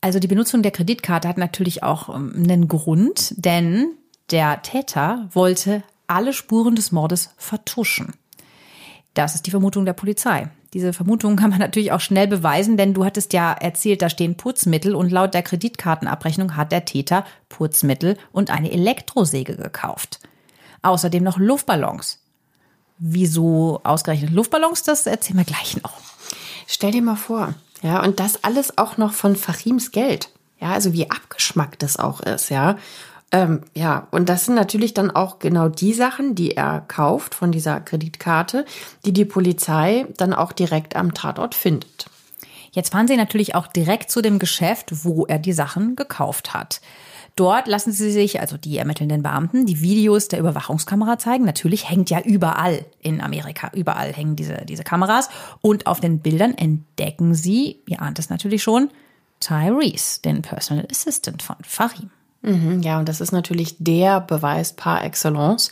Also 0.00 0.18
die 0.18 0.28
Benutzung 0.28 0.62
der 0.62 0.72
Kreditkarte 0.72 1.28
hat 1.28 1.38
natürlich 1.38 1.82
auch 1.82 2.14
ähm, 2.14 2.32
einen 2.36 2.68
Grund, 2.68 3.34
denn 3.36 3.92
der 4.30 4.62
Täter 4.62 5.28
wollte 5.32 5.82
alle 6.06 6.32
Spuren 6.32 6.74
des 6.74 6.92
Mordes 6.92 7.30
vertuschen. 7.36 8.12
Das 9.14 9.34
ist 9.34 9.46
die 9.46 9.50
Vermutung 9.50 9.84
der 9.84 9.94
Polizei. 9.94 10.48
Diese 10.76 10.92
Vermutung 10.92 11.36
kann 11.36 11.48
man 11.48 11.58
natürlich 11.58 11.90
auch 11.92 12.02
schnell 12.02 12.28
beweisen, 12.28 12.76
denn 12.76 12.92
du 12.92 13.06
hattest 13.06 13.32
ja 13.32 13.50
erzählt, 13.50 14.02
da 14.02 14.10
stehen 14.10 14.36
Putzmittel 14.36 14.94
und 14.94 15.10
laut 15.10 15.32
der 15.32 15.42
Kreditkartenabrechnung 15.42 16.54
hat 16.54 16.70
der 16.70 16.84
Täter 16.84 17.24
Putzmittel 17.48 18.18
und 18.30 18.50
eine 18.50 18.70
Elektrosäge 18.70 19.56
gekauft. 19.56 20.20
Außerdem 20.82 21.24
noch 21.24 21.38
Luftballons. 21.38 22.20
Wieso 22.98 23.80
ausgerechnet 23.84 24.32
Luftballons? 24.32 24.82
Das 24.82 25.06
erzählen 25.06 25.38
wir 25.38 25.46
gleich 25.46 25.82
noch. 25.82 25.94
Stell 26.66 26.90
dir 26.90 27.00
mal 27.00 27.16
vor, 27.16 27.54
ja, 27.80 28.02
und 28.02 28.20
das 28.20 28.44
alles 28.44 28.76
auch 28.76 28.98
noch 28.98 29.14
von 29.14 29.34
Fachims 29.34 29.92
Geld. 29.92 30.28
Ja, 30.60 30.72
also 30.72 30.92
wie 30.92 31.10
abgeschmackt 31.10 31.82
das 31.82 31.98
auch 31.98 32.20
ist, 32.20 32.50
ja. 32.50 32.76
Ähm, 33.36 33.60
ja, 33.74 34.08
und 34.12 34.30
das 34.30 34.46
sind 34.46 34.54
natürlich 34.54 34.94
dann 34.94 35.10
auch 35.10 35.38
genau 35.38 35.68
die 35.68 35.92
Sachen, 35.92 36.34
die 36.34 36.56
er 36.56 36.80
kauft 36.80 37.34
von 37.34 37.52
dieser 37.52 37.80
Kreditkarte, 37.80 38.64
die 39.04 39.12
die 39.12 39.26
Polizei 39.26 40.06
dann 40.16 40.32
auch 40.32 40.52
direkt 40.52 40.96
am 40.96 41.12
Tatort 41.12 41.54
findet. 41.54 42.06
Jetzt 42.72 42.92
fahren 42.92 43.06
sie 43.06 43.16
natürlich 43.16 43.54
auch 43.54 43.66
direkt 43.66 44.10
zu 44.10 44.22
dem 44.22 44.38
Geschäft, 44.38 45.04
wo 45.04 45.26
er 45.26 45.38
die 45.38 45.52
Sachen 45.52 45.96
gekauft 45.96 46.54
hat. 46.54 46.80
Dort 47.34 47.68
lassen 47.68 47.92
sie 47.92 48.10
sich, 48.10 48.40
also 48.40 48.56
die 48.56 48.78
ermittelnden 48.78 49.22
Beamten, 49.22 49.66
die 49.66 49.82
Videos 49.82 50.28
der 50.28 50.38
Überwachungskamera 50.38 51.18
zeigen. 51.18 51.44
Natürlich 51.44 51.90
hängt 51.90 52.08
ja 52.08 52.22
überall 52.22 52.86
in 53.02 53.20
Amerika, 53.20 53.70
überall 53.74 54.14
hängen 54.14 54.36
diese, 54.36 54.64
diese 54.64 54.82
Kameras. 54.82 55.28
Und 55.60 55.86
auf 55.86 56.00
den 56.00 56.20
Bildern 56.20 56.54
entdecken 56.54 57.34
sie, 57.34 57.82
ihr 57.86 58.00
ahnt 58.00 58.18
es 58.18 58.30
natürlich 58.30 58.62
schon, 58.62 58.88
Tyrese, 59.40 60.22
den 60.22 60.40
Personal 60.40 60.88
Assistant 60.90 61.42
von 61.42 61.56
Fahim. 61.62 62.10
Mhm, 62.46 62.80
ja, 62.82 62.98
und 62.98 63.08
das 63.08 63.20
ist 63.20 63.32
natürlich 63.32 63.76
der 63.78 64.20
Beweis 64.20 64.72
par 64.72 65.04
excellence. 65.04 65.70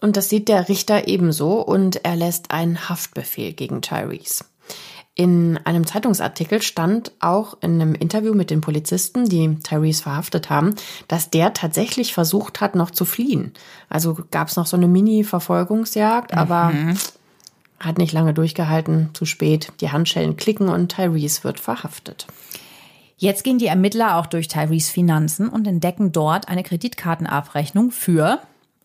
Und 0.00 0.16
das 0.16 0.28
sieht 0.28 0.48
der 0.48 0.68
Richter 0.68 1.08
ebenso 1.08 1.60
und 1.60 2.04
er 2.04 2.16
lässt 2.16 2.50
einen 2.50 2.88
Haftbefehl 2.88 3.52
gegen 3.52 3.82
Tyrese. 3.82 4.44
In 5.16 5.58
einem 5.64 5.86
Zeitungsartikel 5.86 6.60
stand 6.60 7.12
auch 7.20 7.56
in 7.60 7.80
einem 7.80 7.94
Interview 7.94 8.34
mit 8.34 8.50
den 8.50 8.60
Polizisten, 8.60 9.28
die 9.28 9.58
Tyrese 9.60 10.02
verhaftet 10.02 10.50
haben, 10.50 10.74
dass 11.06 11.30
der 11.30 11.52
tatsächlich 11.52 12.12
versucht 12.12 12.60
hat, 12.60 12.74
noch 12.74 12.90
zu 12.90 13.04
fliehen. 13.04 13.52
Also 13.88 14.18
gab 14.32 14.48
es 14.48 14.56
noch 14.56 14.66
so 14.66 14.76
eine 14.76 14.88
Mini-Verfolgungsjagd, 14.88 16.32
mhm. 16.32 16.38
aber 16.38 16.72
hat 17.78 17.98
nicht 17.98 18.12
lange 18.12 18.34
durchgehalten, 18.34 19.10
zu 19.14 19.24
spät. 19.24 19.72
Die 19.80 19.90
Handschellen 19.90 20.36
klicken 20.36 20.68
und 20.68 20.88
Tyrese 20.88 21.44
wird 21.44 21.60
verhaftet. 21.60 22.26
Jetzt 23.16 23.44
gehen 23.44 23.58
die 23.58 23.66
Ermittler 23.66 24.16
auch 24.16 24.26
durch 24.26 24.48
Tyrese 24.48 24.90
Finanzen 24.90 25.48
und 25.48 25.66
entdecken 25.66 26.12
dort 26.12 26.48
eine 26.48 26.62
Kreditkartenabrechnung 26.62 27.90
für 27.90 28.40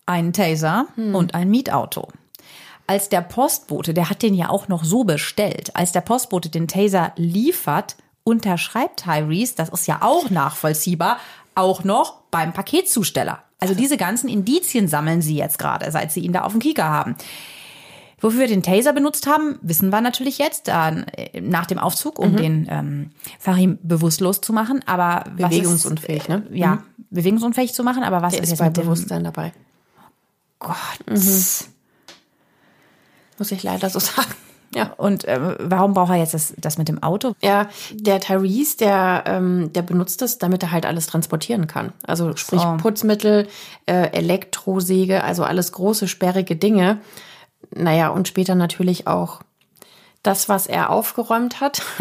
einen 0.06 0.32
Taser 0.32 0.86
hm. 0.96 1.14
und 1.14 1.34
ein 1.34 1.50
Mietauto 1.50 2.08
als 2.90 3.08
der 3.08 3.20
Postbote, 3.20 3.94
der 3.94 4.10
hat 4.10 4.20
den 4.20 4.34
ja 4.34 4.48
auch 4.48 4.66
noch 4.66 4.82
so 4.82 5.04
bestellt, 5.04 5.76
als 5.76 5.92
der 5.92 6.00
Postbote 6.00 6.48
den 6.48 6.66
Taser 6.66 7.12
liefert, 7.14 7.94
unterschreibt 8.24 9.04
Tyrese, 9.04 9.54
das 9.54 9.68
ist 9.68 9.86
ja 9.86 9.98
auch 10.00 10.28
nachvollziehbar, 10.28 11.18
auch 11.54 11.84
noch 11.84 12.22
beim 12.32 12.52
Paketzusteller. 12.52 13.44
Also 13.60 13.74
diese 13.74 13.96
ganzen 13.96 14.28
Indizien 14.28 14.88
sammeln 14.88 15.22
sie 15.22 15.36
jetzt 15.36 15.60
gerade, 15.60 15.88
seit 15.92 16.10
sie 16.10 16.18
ihn 16.18 16.32
da 16.32 16.40
auf 16.40 16.50
dem 16.50 16.60
Kieker 16.60 16.88
haben. 16.88 17.14
Wofür 18.20 18.40
wir 18.40 18.48
den 18.48 18.62
Taser 18.62 18.92
benutzt 18.92 19.26
haben, 19.26 19.58
wissen 19.62 19.90
wir 19.90 20.00
natürlich 20.00 20.38
jetzt, 20.38 20.68
äh, 20.68 21.40
nach 21.40 21.66
dem 21.66 21.78
Aufzug, 21.78 22.18
um 22.18 22.32
mhm. 22.32 22.36
den 22.36 22.66
ähm, 22.70 23.10
Farim 23.38 23.78
bewusstlos 23.82 24.40
zu 24.40 24.52
machen. 24.52 24.82
Aber 24.86 25.24
bewegungsunfähig, 25.36 26.22
ist, 26.22 26.28
ne? 26.28 26.46
Ja, 26.52 26.76
mhm. 26.76 26.82
bewegungsunfähig 27.10 27.72
zu 27.72 27.82
machen. 27.82 28.02
Aber 28.02 28.22
was 28.22 28.34
Der 28.34 28.42
ist, 28.42 28.52
ist 28.52 28.58
bei 28.58 28.70
Bewusstsein 28.70 29.24
dabei? 29.24 29.52
Gott. 30.58 30.76
Mhm 31.08 31.20
muss 33.40 33.50
ich 33.50 33.64
leider 33.64 33.90
so 33.90 33.98
sagen. 33.98 34.34
Ja. 34.72 34.92
Und 34.96 35.24
äh, 35.24 35.56
warum 35.58 35.94
braucht 35.94 36.10
er 36.10 36.18
jetzt 36.18 36.32
das, 36.32 36.54
das 36.56 36.78
mit 36.78 36.86
dem 36.86 37.02
Auto? 37.02 37.34
Ja, 37.42 37.68
der 37.92 38.20
Tyrese, 38.20 38.76
der, 38.76 39.24
ähm, 39.26 39.72
der 39.72 39.82
benutzt 39.82 40.22
das, 40.22 40.38
damit 40.38 40.62
er 40.62 40.70
halt 40.70 40.86
alles 40.86 41.08
transportieren 41.08 41.66
kann. 41.66 41.92
Also 42.06 42.36
sprich 42.36 42.60
so. 42.60 42.76
Putzmittel, 42.76 43.48
äh, 43.86 44.12
Elektrosäge, 44.12 45.24
also 45.24 45.42
alles 45.42 45.72
große, 45.72 46.06
sperrige 46.06 46.54
Dinge. 46.54 46.98
Naja, 47.70 48.08
und 48.08 48.28
später 48.28 48.54
natürlich 48.54 49.06
auch 49.06 49.40
das, 50.22 50.48
was 50.48 50.66
er 50.66 50.90
aufgeräumt 50.90 51.60
hat. 51.60 51.82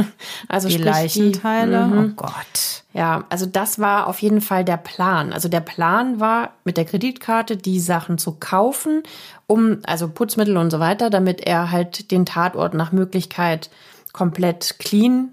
Also 0.47 0.67
die 0.67 0.77
Leichenteile. 0.77 1.85
Die, 1.85 1.93
mhm. 1.93 2.15
oh 2.17 2.23
Gott. 2.23 2.83
Ja, 2.93 3.25
also 3.29 3.45
das 3.45 3.77
war 3.77 4.07
auf 4.07 4.19
jeden 4.19 4.41
Fall 4.41 4.65
der 4.65 4.77
Plan. 4.77 5.31
Also 5.31 5.47
der 5.47 5.59
Plan 5.59 6.19
war, 6.19 6.53
mit 6.63 6.75
der 6.75 6.85
Kreditkarte 6.85 7.55
die 7.55 7.79
Sachen 7.79 8.17
zu 8.17 8.37
kaufen, 8.39 9.03
um, 9.45 9.79
also 9.83 10.07
Putzmittel 10.07 10.57
und 10.57 10.71
so 10.71 10.79
weiter, 10.79 11.09
damit 11.09 11.41
er 11.41 11.71
halt 11.71 12.09
den 12.11 12.25
Tatort 12.25 12.73
nach 12.73 12.91
Möglichkeit 12.91 13.69
komplett 14.11 14.79
clean 14.79 15.29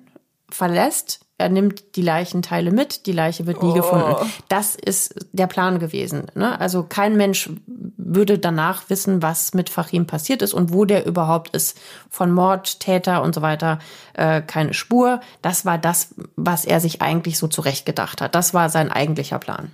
verlässt 0.51 1.25
er 1.38 1.51
nimmt 1.51 1.96
die 1.96 2.03
Leichenteile 2.03 2.70
mit, 2.70 3.05
die 3.07 3.12
Leiche 3.12 3.46
wird 3.46 3.62
nie 3.62 3.70
oh. 3.70 3.75
gefunden. 3.75 4.14
Das 4.49 4.75
ist 4.75 5.27
der 5.33 5.46
Plan 5.46 5.79
gewesen. 5.79 6.27
Ne? 6.35 6.59
Also 6.59 6.83
kein 6.83 7.16
Mensch 7.16 7.51
würde 7.99 8.38
danach 8.38 8.88
wissen, 8.88 9.20
was 9.20 9.53
mit 9.53 9.68
Fachim 9.68 10.07
passiert 10.07 10.40
ist 10.40 10.55
und 10.55 10.72
wo 10.72 10.87
der 10.87 11.05
überhaupt 11.05 11.55
ist. 11.55 11.79
Von 12.09 12.33
Mord, 12.33 12.81
Täter 12.81 13.22
und 13.22 13.35
so 13.35 13.42
weiter 13.42 13.81
äh, 14.14 14.40
keine 14.40 14.72
Spur. 14.72 15.20
Das 15.42 15.66
war 15.66 15.77
das, 15.77 16.14
was 16.37 16.64
er 16.64 16.81
sich 16.81 17.03
eigentlich 17.03 17.37
so 17.37 17.49
zurechtgedacht 17.49 18.22
hat. 18.22 18.35
Das 18.35 18.55
war 18.55 18.70
sein 18.70 18.90
eigentlicher 18.90 19.38
Plan. 19.38 19.72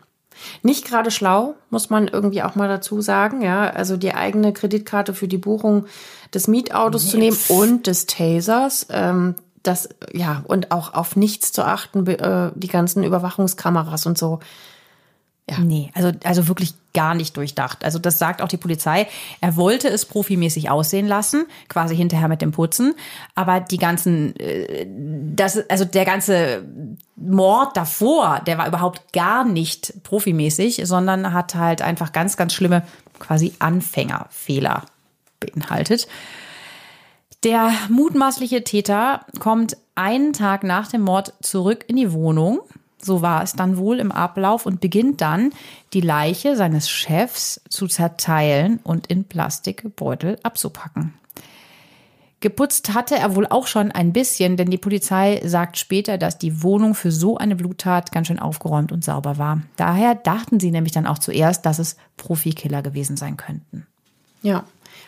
Nicht 0.64 0.84
gerade 0.84 1.12
schlau, 1.12 1.54
muss 1.70 1.90
man 1.90 2.08
irgendwie 2.08 2.42
auch 2.42 2.56
mal 2.56 2.68
dazu 2.68 3.00
sagen. 3.00 3.42
Ja, 3.42 3.70
also 3.70 3.96
die 3.96 4.14
eigene 4.14 4.52
Kreditkarte 4.52 5.14
für 5.14 5.28
die 5.28 5.38
Buchung 5.38 5.86
des 6.34 6.48
Mietautos 6.48 7.04
nee. 7.04 7.10
zu 7.10 7.18
nehmen 7.18 7.38
und 7.48 7.86
des 7.86 8.06
Tasers. 8.06 8.88
Ähm, 8.90 9.36
das, 9.62 9.88
ja, 10.12 10.42
und 10.46 10.70
auch 10.70 10.94
auf 10.94 11.16
nichts 11.16 11.52
zu 11.52 11.64
achten, 11.64 12.06
äh, 12.06 12.50
die 12.54 12.68
ganzen 12.68 13.04
Überwachungskameras 13.04 14.06
und 14.06 14.18
so. 14.18 14.40
Ja. 15.50 15.58
Nee, 15.58 15.90
also, 15.94 16.12
also 16.24 16.46
wirklich 16.46 16.74
gar 16.94 17.14
nicht 17.14 17.36
durchdacht. 17.36 17.84
Also 17.84 17.98
das 17.98 18.18
sagt 18.18 18.42
auch 18.42 18.48
die 18.48 18.56
Polizei. 18.56 19.08
Er 19.40 19.56
wollte 19.56 19.88
es 19.88 20.04
profimäßig 20.04 20.70
aussehen 20.70 21.08
lassen, 21.08 21.46
quasi 21.68 21.96
hinterher 21.96 22.28
mit 22.28 22.42
dem 22.42 22.52
Putzen. 22.52 22.94
Aber 23.34 23.58
die 23.60 23.78
ganzen, 23.78 24.36
äh, 24.36 24.86
das, 24.88 25.58
also 25.68 25.84
der 25.84 26.04
ganze 26.04 26.64
Mord 27.16 27.76
davor, 27.76 28.40
der 28.46 28.56
war 28.56 28.68
überhaupt 28.68 29.12
gar 29.12 29.44
nicht 29.44 30.04
profimäßig, 30.04 30.82
sondern 30.84 31.32
hat 31.32 31.56
halt 31.56 31.82
einfach 31.82 32.12
ganz, 32.12 32.36
ganz 32.36 32.52
schlimme 32.52 32.84
quasi 33.18 33.52
Anfängerfehler 33.58 34.84
beinhaltet. 35.40 36.06
Der 37.44 37.72
mutmaßliche 37.88 38.62
Täter 38.62 39.26
kommt 39.40 39.76
einen 39.96 40.32
Tag 40.32 40.62
nach 40.62 40.88
dem 40.88 41.02
Mord 41.02 41.34
zurück 41.42 41.84
in 41.88 41.96
die 41.96 42.12
Wohnung. 42.12 42.60
So 43.00 43.20
war 43.20 43.42
es 43.42 43.54
dann 43.54 43.76
wohl 43.76 43.98
im 43.98 44.12
Ablauf 44.12 44.64
und 44.64 44.80
beginnt 44.80 45.20
dann, 45.20 45.50
die 45.92 46.00
Leiche 46.00 46.54
seines 46.54 46.88
Chefs 46.88 47.60
zu 47.68 47.88
zerteilen 47.88 48.78
und 48.84 49.08
in 49.08 49.24
Plastikbeutel 49.24 50.38
abzupacken. 50.44 51.14
Geputzt 52.38 52.94
hatte 52.94 53.16
er 53.16 53.34
wohl 53.34 53.46
auch 53.46 53.66
schon 53.66 53.90
ein 53.90 54.12
bisschen, 54.12 54.56
denn 54.56 54.70
die 54.70 54.78
Polizei 54.78 55.40
sagt 55.44 55.78
später, 55.78 56.18
dass 56.18 56.38
die 56.38 56.62
Wohnung 56.62 56.94
für 56.94 57.10
so 57.10 57.38
eine 57.38 57.56
Bluttat 57.56 58.12
ganz 58.12 58.28
schön 58.28 58.40
aufgeräumt 58.40 58.92
und 58.92 59.04
sauber 59.04 59.38
war. 59.38 59.62
Daher 59.76 60.14
dachten 60.14 60.60
sie 60.60 60.70
nämlich 60.70 60.92
dann 60.92 61.06
auch 61.06 61.18
zuerst, 61.18 61.66
dass 61.66 61.80
es 61.80 61.96
Profikiller 62.16 62.82
gewesen 62.82 63.16
sein 63.16 63.36
könnten. 63.36 63.86
Ja, 64.42 64.64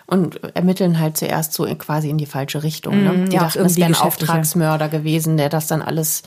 und 0.06 0.42
ermitteln 0.54 0.98
halt 0.98 1.16
zuerst 1.16 1.52
so 1.52 1.64
quasi 1.76 2.10
in 2.10 2.18
die 2.18 2.26
falsche 2.26 2.62
Richtung. 2.62 3.02
Ne? 3.02 3.12
Mm, 3.12 3.30
die 3.30 3.36
ja, 3.36 3.42
dachten, 3.44 3.64
es 3.64 3.76
wäre 3.76 3.88
ein 3.88 3.94
Auftragsmörder 3.94 4.88
gewesen, 4.88 5.36
der 5.36 5.48
das 5.48 5.66
dann 5.66 5.82
alles 5.82 6.22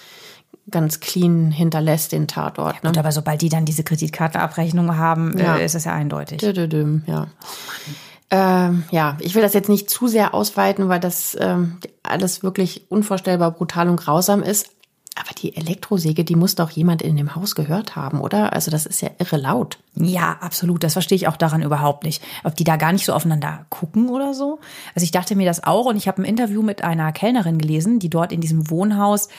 ganz 0.70 1.00
clean 1.00 1.52
hinterlässt, 1.52 2.12
den 2.12 2.28
Tatort. 2.28 2.76
Ja, 2.76 2.82
gut, 2.82 2.96
ne? 2.96 3.00
aber 3.00 3.12
sobald 3.12 3.42
die 3.42 3.50
dann 3.50 3.66
diese 3.66 3.84
Kreditkartenabrechnung 3.84 4.98
haben, 4.98 5.38
ja. 5.38 5.58
äh, 5.58 5.66
ist 5.66 5.76
es 5.76 5.86
ja 5.86 5.94
eindeutig. 5.94 6.40
Dödödüm, 6.40 7.04
ja. 7.06 7.28
ähm, 8.32 8.84
ja, 8.92 9.18
ich 9.20 9.36
will 9.36 9.42
das 9.42 9.54
jetzt 9.54 9.70
nicht 9.70 9.90
zu 9.90 10.08
sehr 10.08 10.34
ausweiten, 10.34 10.90
weil 10.90 11.00
das 11.00 11.38
ähm, 11.40 11.78
alles 12.04 12.44
wirklich 12.44 12.90
unvorstellbar 12.90 13.52
brutal 13.52 13.90
und 13.90 13.98
grausam 13.98 14.44
ist. 14.44 14.72
Aber 15.19 15.34
die 15.34 15.56
Elektrosäge, 15.56 16.23
die 16.23 16.36
muss 16.36 16.56
doch 16.56 16.69
jemand 16.69 17.01
in 17.01 17.17
dem 17.17 17.36
Haus 17.36 17.56
gehört 17.56 17.95
haben, 17.95 18.21
oder? 18.21 18.53
Also 18.53 18.69
das 18.69 18.86
ist 18.86 19.01
ja 19.01 19.10
irre 19.17 19.38
laut. 19.38 19.80
Ja, 19.95 20.38
absolut. 20.41 20.84
Das 20.84 20.93
verstehe 20.93 21.15
ich 21.15 21.27
auch 21.27 21.38
daran 21.38 21.63
überhaupt 21.63 22.03
nicht. 22.03 22.23
Ob 22.43 22.56
die 22.56 22.63
da 22.63 22.75
gar 22.75 22.93
nicht 22.93 23.06
so 23.06 23.13
aufeinander 23.13 23.65
gucken 23.69 24.10
oder 24.10 24.34
so. 24.34 24.60
Also 24.93 25.03
ich 25.03 25.12
dachte 25.12 25.36
mir 25.36 25.45
das 25.45 25.63
auch 25.63 25.86
und 25.86 25.97
ich 25.97 26.08
habe 26.08 26.21
ein 26.21 26.25
Interview 26.25 26.62
mit 26.62 26.84
einer 26.84 27.12
Kellnerin 27.12 27.58
gelesen, 27.58 27.99
die 27.99 28.10
dort 28.10 28.32
in 28.32 28.41
diesem 28.41 28.69
Wohnhaus 28.69 29.30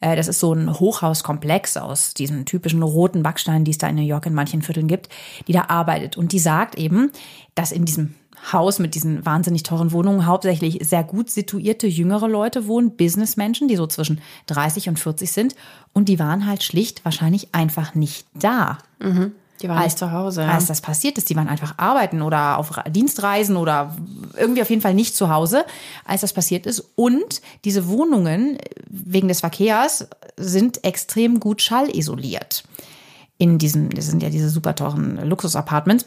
äh, 0.00 0.14
das 0.14 0.28
ist 0.28 0.40
so 0.40 0.52
ein 0.52 0.78
Hochhauskomplex 0.78 1.76
aus 1.76 2.14
diesen 2.14 2.44
typischen 2.44 2.82
roten 2.82 3.22
Backsteinen, 3.22 3.64
die 3.64 3.70
es 3.70 3.78
da 3.78 3.88
in 3.88 3.96
New 3.96 4.02
York 4.02 4.26
in 4.26 4.34
manchen 4.34 4.62
Vierteln 4.62 4.88
gibt, 4.88 5.08
die 5.48 5.52
da 5.52 5.66
arbeitet. 5.68 6.16
Und 6.16 6.32
die 6.32 6.38
sagt 6.38 6.76
eben, 6.76 7.10
dass 7.54 7.72
in 7.72 7.84
diesem 7.84 8.14
Haus 8.52 8.78
mit 8.78 8.94
diesen 8.94 9.24
wahnsinnig 9.26 9.62
teuren 9.62 9.92
Wohnungen 9.92 10.26
hauptsächlich 10.26 10.78
sehr 10.86 11.02
gut 11.02 11.30
situierte 11.30 11.86
jüngere 11.86 12.28
Leute 12.28 12.66
wohnen, 12.66 12.96
Businessmenschen, 12.96 13.68
die 13.68 13.76
so 13.76 13.86
zwischen 13.86 14.20
30 14.46 14.88
und 14.88 14.98
40 14.98 15.32
sind. 15.32 15.56
Und 15.92 16.08
die 16.08 16.18
waren 16.18 16.46
halt 16.46 16.62
schlicht 16.62 17.04
wahrscheinlich 17.04 17.54
einfach 17.54 17.94
nicht 17.94 18.26
da. 18.34 18.78
Mhm. 19.00 19.32
Die 19.62 19.68
waren 19.68 19.78
als, 19.78 19.86
nicht 19.86 19.98
zu 19.98 20.12
Hause. 20.12 20.42
Ja. 20.42 20.52
Als 20.52 20.66
das 20.66 20.80
passiert 20.80 21.18
ist, 21.18 21.30
die 21.30 21.36
waren 21.36 21.48
einfach 21.48 21.74
arbeiten 21.78 22.22
oder 22.22 22.58
auf 22.58 22.78
Dienstreisen 22.88 23.56
oder 23.56 23.96
irgendwie 24.36 24.62
auf 24.62 24.70
jeden 24.70 24.82
Fall 24.82 24.94
nicht 24.94 25.16
zu 25.16 25.30
Hause, 25.30 25.64
als 26.04 26.20
das 26.20 26.32
passiert 26.32 26.66
ist. 26.66 26.84
Und 26.94 27.40
diese 27.64 27.88
Wohnungen 27.88 28.58
wegen 28.88 29.28
des 29.28 29.40
Verkehrs 29.40 30.08
sind 30.36 30.84
extrem 30.84 31.40
gut 31.40 31.62
schallisoliert. 31.62 32.64
In 33.38 33.58
diesen, 33.58 33.90
das 33.90 34.06
sind 34.06 34.22
ja 34.22 34.30
diese 34.30 34.48
super 34.48 34.74
teuren 34.74 35.26
Luxusapartments. 35.26 36.06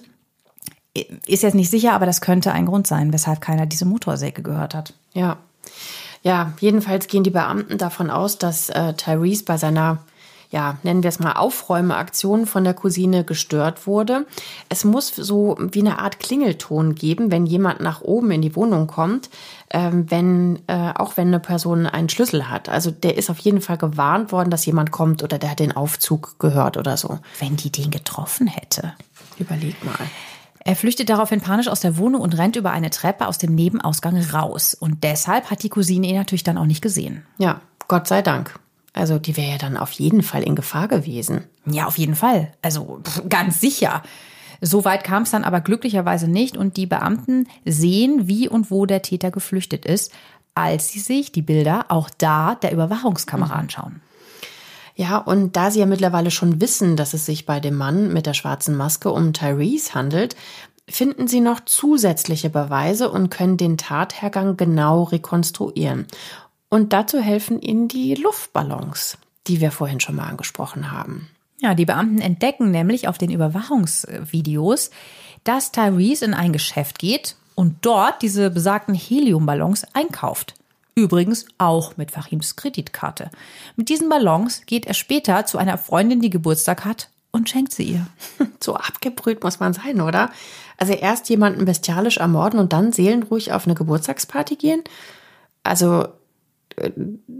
Ist 0.94 1.44
jetzt 1.44 1.56
nicht 1.56 1.70
sicher, 1.70 1.94
aber 1.94 2.06
das 2.06 2.22
könnte 2.22 2.52
ein 2.52 2.66
Grund 2.66 2.88
sein, 2.88 3.14
weshalb 3.14 3.42
keiner 3.42 3.66
diese 3.66 3.86
Motorsäge 3.86 4.42
gehört 4.42 4.74
hat. 4.74 4.94
Ja. 5.14 5.38
Ja, 6.22 6.52
jedenfalls 6.60 7.08
gehen 7.08 7.24
die 7.24 7.30
Beamten 7.30 7.78
davon 7.78 8.10
aus, 8.10 8.38
dass 8.38 8.70
äh, 8.70 8.94
Tyrese 8.94 9.46
bei 9.46 9.58
seiner 9.58 10.00
ja, 10.52 10.78
nennen 10.82 11.04
wir 11.04 11.10
es 11.10 11.20
mal 11.20 11.34
Aufräumeaktion 11.34 12.48
von 12.48 12.64
der 12.64 12.74
Cousine 12.74 13.24
gestört 13.24 13.86
wurde. 13.86 14.26
Es 14.68 14.84
muss 14.84 15.16
so 15.16 15.56
wie 15.60 15.82
eine 15.82 16.00
Art 16.00 16.20
Klingelton 16.20 16.96
geben, 16.96 17.30
wenn 17.30 17.46
jemand 17.46 17.82
nach 17.82 18.02
oben 18.02 18.32
in 18.32 18.42
die 18.42 18.56
Wohnung 18.56 18.88
kommt, 18.88 19.30
ähm, 19.70 20.10
wenn, 20.10 20.60
äh, 20.66 20.92
auch 20.96 21.18
wenn 21.18 21.28
eine 21.28 21.40
Person 21.40 21.86
einen 21.86 22.10
Schlüssel 22.10 22.50
hat. 22.50 22.68
Also 22.68 22.90
der 22.90 23.16
ist 23.16 23.30
auf 23.30 23.38
jeden 23.40 23.62
Fall 23.62 23.78
gewarnt 23.78 24.32
worden, 24.32 24.50
dass 24.50 24.66
jemand 24.66 24.90
kommt 24.90 25.22
oder 25.22 25.38
der 25.38 25.52
hat 25.52 25.60
den 25.60 25.76
Aufzug 25.76 26.40
gehört 26.40 26.78
oder 26.78 26.98
so. 26.98 27.20
Wenn 27.38 27.56
die 27.56 27.72
den 27.72 27.92
getroffen 27.92 28.48
hätte. 28.48 28.94
Überleg 29.38 29.86
mal. 29.86 30.10
Er 30.66 30.76
flüchtet 30.76 31.10
daraufhin 31.10 31.42
panisch 31.42 31.68
aus 31.68 31.80
der 31.80 31.98
Wohnung 31.98 32.22
und 32.22 32.38
rennt 32.38 32.56
über 32.56 32.72
eine 32.72 32.90
Treppe 32.90 33.28
aus 33.28 33.38
dem 33.38 33.56
Nebenausgang 33.56 34.18
raus. 34.18 34.74
Und 34.74 35.04
deshalb 35.04 35.50
hat 35.50 35.64
die 35.64 35.70
Cousine 35.70 36.08
ihn 36.08 36.16
natürlich 36.16 36.44
dann 36.44 36.58
auch 36.58 36.66
nicht 36.66 36.82
gesehen. 36.82 37.24
Ja, 37.38 37.62
Gott 37.88 38.08
sei 38.08 38.22
Dank. 38.22 38.60
Also 38.94 39.20
die 39.20 39.38
wäre 39.38 39.52
ja 39.52 39.58
dann 39.58 39.78
auf 39.78 39.92
jeden 39.92 40.24
Fall 40.24 40.44
in 40.44 40.56
Gefahr 40.56 40.88
gewesen. 40.88 41.46
Ja, 41.66 41.86
auf 41.86 41.98
jeden 41.98 42.16
Fall. 42.16 42.52
Also 42.62 43.02
ganz 43.30 43.62
sicher. 43.62 44.04
So 44.62 44.84
weit 44.84 45.04
kam 45.04 45.24
es 45.24 45.32
dann 45.32 45.46
aber 45.46 45.62
glücklicherweise 45.62 46.28
nicht 46.28 46.58
und 46.58 46.76
die 46.76 46.86
Beamten 46.86 47.48
sehen, 47.66 48.28
wie 48.28 48.50
und 48.50 48.72
wo 48.72 48.86
der 48.86 49.02
Täter 49.02 49.32
geflüchtet 49.32 49.86
ist, 49.86 50.12
als 50.54 50.90
sie 50.90 51.00
sich 51.00 51.32
die 51.32 51.42
Bilder 51.42 51.86
auch 51.90 52.10
da 52.18 52.56
der 52.56 52.74
Überwachungskamera 52.74 53.54
mhm. 53.54 53.60
anschauen. 53.62 54.02
Ja, 55.00 55.18
und 55.18 55.56
da 55.56 55.72
sie 55.72 55.80
ja 55.80 55.86
mittlerweile 55.86 56.30
schon 56.30 56.60
wissen, 56.60 56.98
dass 56.98 57.14
es 57.14 57.26
sich 57.26 57.46
bei 57.46 57.62
dem 57.62 57.78
Mann 57.78 58.12
mit 58.12 58.26
der 58.26 58.34
schwarzen 58.34 58.76
Maske 58.76 59.10
um 59.10 59.32
Tyrese 59.32 59.94
handelt, 59.94 60.36
finden 60.90 61.30
sie 61.30 61.40
noch 61.40 61.62
zusätzliche 61.62 62.50
Beweise 62.50 63.10
und 63.10 63.30
können 63.30 63.56
den 63.56 63.78
Tathergang 63.78 64.58
genau 64.58 65.04
rekonstruieren. 65.04 66.06
Und 66.68 66.92
dazu 66.92 67.22
helfen 67.22 67.62
ihnen 67.62 67.88
die 67.88 68.14
Luftballons, 68.16 69.18
die 69.48 69.62
wir 69.62 69.72
vorhin 69.72 70.02
schon 70.02 70.18
mal 70.18 70.28
angesprochen 70.28 70.92
haben. 70.92 71.30
Ja, 71.62 71.76
die 71.76 71.86
Beamten 71.86 72.20
entdecken 72.20 72.70
nämlich 72.70 73.08
auf 73.08 73.18
den 73.18 73.32
Überwachungsvideos, 73.32 74.90
dass 75.46 75.72
Tyrese 75.72 76.26
in 76.26 76.34
ein 76.34 76.52
Geschäft 76.52 77.00
geht 77.00 77.38
und 77.56 77.78
dort 77.84 78.22
diese 78.22 78.50
besagten 78.50 78.96
Heliumballons 78.96 79.86
einkauft. 79.94 80.56
Übrigens 80.96 81.46
auch 81.58 81.98
mit 81.98 82.12
Fahims 82.12 82.56
Kreditkarte. 82.56 83.30
Mit 83.76 83.90
diesen 83.90 84.10
Ballons 84.10 84.66
geht 84.66 84.86
er 84.86 84.94
später 84.94 85.46
zu 85.46 85.58
einer 85.58 85.78
Freundin, 85.78 86.22
die 86.22 86.30
Geburtstag 86.30 86.86
hat, 86.86 87.10
und 87.32 87.50
schenkt 87.50 87.74
sie 87.74 87.84
ihr. 87.84 88.08
So 88.62 88.76
abgebrüht 88.76 89.42
muss 89.44 89.62
man 89.62 89.74
sein, 89.74 90.02
oder? 90.02 90.32
Also 90.76 90.92
erst 90.92 91.30
jemanden 91.30 91.64
bestialisch 91.64 92.18
ermorden 92.18 92.60
und 92.60 92.74
dann 92.74 92.92
seelenruhig 92.92 93.54
auf 93.54 93.66
eine 93.66 93.76
Geburtstagsparty 93.76 94.58
gehen? 94.58 94.84
Also 95.64 96.10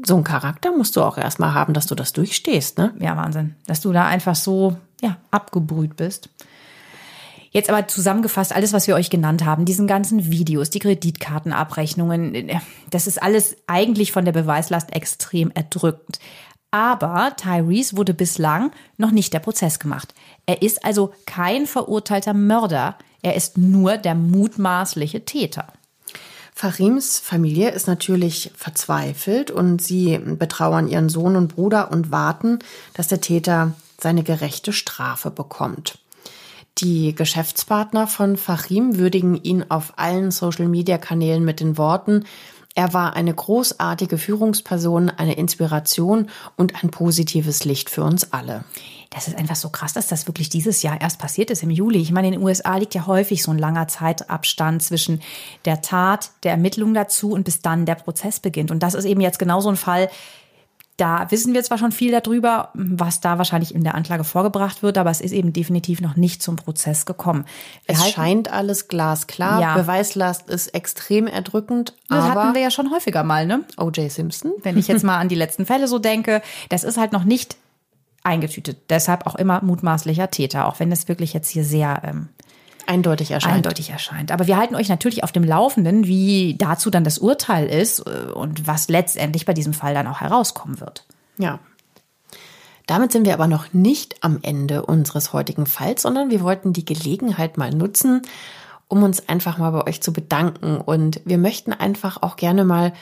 so 0.06 0.16
einen 0.16 0.24
Charakter 0.24 0.72
musst 0.72 0.96
du 0.96 1.02
auch 1.02 1.18
erstmal 1.18 1.54
haben, 1.54 1.74
dass 1.74 1.88
du 1.88 1.96
das 1.96 2.14
durchstehst, 2.14 2.78
ne? 2.78 2.94
Ja, 3.00 3.16
Wahnsinn. 3.18 3.56
Dass 3.68 3.82
du 3.82 3.92
da 3.92 4.06
einfach 4.08 4.36
so, 4.36 4.78
ja, 5.02 5.18
abgebrüht 5.32 5.96
bist. 5.96 6.30
Jetzt 7.52 7.70
aber 7.70 7.88
zusammengefasst, 7.88 8.54
alles, 8.54 8.74
was 8.74 8.88
wir 8.88 8.96
euch 8.96 9.10
genannt 9.10 9.44
haben, 9.44 9.66
diesen 9.66 9.88
ganzen 9.88 10.32
Videos, 10.32 10.70
die 10.70 10.80
Kreditkartenabrechnungen, 10.80 12.52
das 12.90 13.08
ist 13.08 13.22
alles 13.22 13.58
eigentlich 13.66 14.12
von 14.12 14.26
der 14.26 14.32
Beweislast 14.32 14.94
extrem 14.94 15.52
erdrückend. 15.52 16.20
Aber 16.72 17.36
Tyrese 17.36 17.98
wurde 17.98 18.14
bislang 18.14 18.72
noch 18.98 19.12
nicht 19.12 19.34
der 19.34 19.40
Prozess 19.40 19.80
gemacht. 19.80 20.14
Er 20.46 20.62
ist 20.62 20.86
also 20.86 21.14
kein 21.26 21.66
verurteilter 21.66 22.34
Mörder. 22.34 22.96
Er 23.24 23.36
ist 23.36 23.58
nur 23.58 23.98
der 23.98 24.14
mutmaßliche 24.14 25.26
Täter. 25.26 25.68
Fahims 26.54 27.20
Familie 27.20 27.72
ist 27.72 27.88
natürlich 27.88 28.52
verzweifelt 28.56 29.50
und 29.50 29.82
sie 29.82 30.20
betrauern 30.20 30.88
ihren 30.88 31.10
Sohn 31.10 31.36
und 31.36 31.56
Bruder 31.56 31.90
und 31.92 32.12
warten, 32.12 32.60
dass 32.94 33.08
der 33.08 33.22
Täter 33.22 33.74
seine 33.98 34.24
gerechte 34.24 34.74
Strafe 34.74 35.32
bekommt. 35.32 36.00
Die 36.82 37.14
Geschäftspartner 37.14 38.08
von 38.08 38.38
Fahim 38.38 38.98
würdigen 38.98 39.36
ihn 39.36 39.66
auf 39.70 39.94
allen 39.98 40.32
Social-Media-Kanälen 40.32 41.44
mit 41.44 41.60
den 41.60 41.78
Worten, 41.78 42.26
er 42.76 42.94
war 42.94 43.14
eine 43.14 43.34
großartige 43.34 44.18
Führungsperson, 44.18 45.10
eine 45.10 45.34
Inspiration 45.34 46.30
und 46.56 46.82
ein 46.82 46.92
positives 46.92 47.66
Licht 47.66 47.90
für 47.90 48.04
uns 48.04 48.32
alle. 48.32 48.64
Das 49.10 49.28
ist 49.28 49.38
einfach 49.38 49.56
so 49.56 49.70
krass, 49.70 49.94
dass 49.94 50.08
das 50.08 50.28
wirklich 50.28 50.50
dieses 50.50 50.82
Jahr 50.84 51.02
erst 51.02 51.20
passiert 51.20 51.50
ist 51.50 51.64
im 51.64 51.72
Juli. 51.72 52.00
Ich 52.00 52.12
meine, 52.12 52.28
in 52.28 52.34
den 52.34 52.44
USA 52.44 52.78
liegt 52.78 52.94
ja 52.94 53.08
häufig 53.08 53.42
so 53.42 53.52
ein 53.52 53.58
langer 53.58 53.88
Zeitabstand 53.88 54.84
zwischen 54.84 55.22
der 55.66 55.82
Tat, 55.82 56.32
der 56.44 56.52
Ermittlung 56.52 56.94
dazu 56.94 57.32
und 57.32 57.44
bis 57.44 57.62
dann 57.62 57.86
der 57.86 57.96
Prozess 57.96 58.40
beginnt. 58.40 58.70
Und 58.70 58.84
das 58.84 58.94
ist 58.94 59.06
eben 59.06 59.20
jetzt 59.20 59.40
genau 59.40 59.62
so 59.62 59.70
ein 59.70 59.76
Fall, 59.76 60.10
da 61.00 61.32
wissen 61.32 61.54
wir 61.54 61.64
zwar 61.64 61.78
schon 61.78 61.92
viel 61.92 62.12
darüber, 62.12 62.70
was 62.74 63.22
da 63.22 63.38
wahrscheinlich 63.38 63.74
in 63.74 63.84
der 63.84 63.96
Anklage 63.96 64.24
vorgebracht 64.24 64.84
wird, 64.84 64.98
aber 64.98 65.10
es 65.10 65.22
ist 65.22 65.32
eben 65.32 65.54
definitiv 65.54 66.02
noch 66.02 66.16
nicht 66.16 66.44
zum 66.44 66.58
Prozess 66.58 67.06
gekommen. 67.06 67.46
Wir 67.86 67.96
es 67.96 68.10
scheint 68.12 68.52
alles 68.52 68.88
glasklar. 68.88 69.62
Ja. 69.62 69.76
Beweislast 69.76 70.50
ist 70.50 70.68
extrem 70.70 71.28
erdrückend. 71.28 71.94
Das 72.10 72.26
hatten 72.26 72.54
wir 72.54 72.62
ja 72.62 72.72
schon 72.72 72.92
häufiger 72.92 73.24
mal, 73.24 73.46
ne? 73.46 73.64
O.J. 73.78 74.12
Simpson. 74.12 74.52
Wenn 74.62 74.78
ich 74.78 74.88
jetzt 74.88 75.04
mal 75.04 75.18
an 75.18 75.30
die 75.30 75.36
letzten 75.36 75.66
Fälle 75.66 75.88
so 75.88 76.00
denke, 76.00 76.42
das 76.70 76.84
ist 76.84 76.98
halt 76.98 77.14
noch 77.14 77.24
nicht 77.24 77.56
eingetütet. 78.24 78.78
Deshalb 78.90 79.26
auch 79.26 79.36
immer 79.36 79.64
mutmaßlicher 79.64 80.30
Täter, 80.30 80.68
auch 80.68 80.80
wenn 80.80 80.92
es 80.92 81.08
wirklich 81.08 81.34
jetzt 81.34 81.50
hier 81.50 81.64
sehr 81.64 82.02
ähm, 82.04 82.30
eindeutig 82.90 83.32
erscheint. 83.32 83.58
Eindeutig 83.58 83.92
erscheint. 83.92 84.32
Aber 84.32 84.48
wir 84.48 84.58
halten 84.58 84.76
euch 84.76 84.90
natürlich 84.90 85.24
auf 85.24 85.32
dem 85.32 85.44
Laufenden, 85.44 86.08
wie 86.08 86.56
dazu 86.58 86.90
dann 86.90 87.04
das 87.04 87.20
Urteil 87.20 87.68
ist 87.68 88.00
äh, 88.00 88.32
und 88.32 88.68
was 88.68 88.90
letztendlich 88.90 89.46
bei 89.46 89.54
diesem 89.54 89.74
Fall 89.74 89.94
dann 89.94 90.08
auch 90.08 90.22
herauskommen 90.22 90.80
wird. 90.80 91.06
Ja. 91.38 91.60
Damit 92.88 93.12
sind 93.12 93.26
wir 93.26 93.36
aber 93.36 93.48
noch 93.48 93.72
nicht 93.72 94.16
am 94.22 94.40
Ende 94.42 94.84
unseres 94.84 95.32
heutigen 95.32 95.68
Falls, 95.68 96.02
sondern 96.02 96.32
wir 96.32 96.42
wollten 96.42 96.74
die 96.74 96.86
Gelegenheit 96.86 97.58
mal 97.58 97.70
nutzen, 97.70 98.24
um 98.88 99.04
uns 99.04 99.30
einfach 99.30 99.60
mal 99.60 99.70
bei 99.70 99.86
euch 99.86 100.02
zu 100.02 100.12
bedanken. 100.12 100.78
Und 100.78 101.22
wir 101.24 101.38
möchten 101.38 101.72
einfach 101.72 102.24
auch 102.24 102.36
gerne 102.36 102.66
mal 102.66 102.94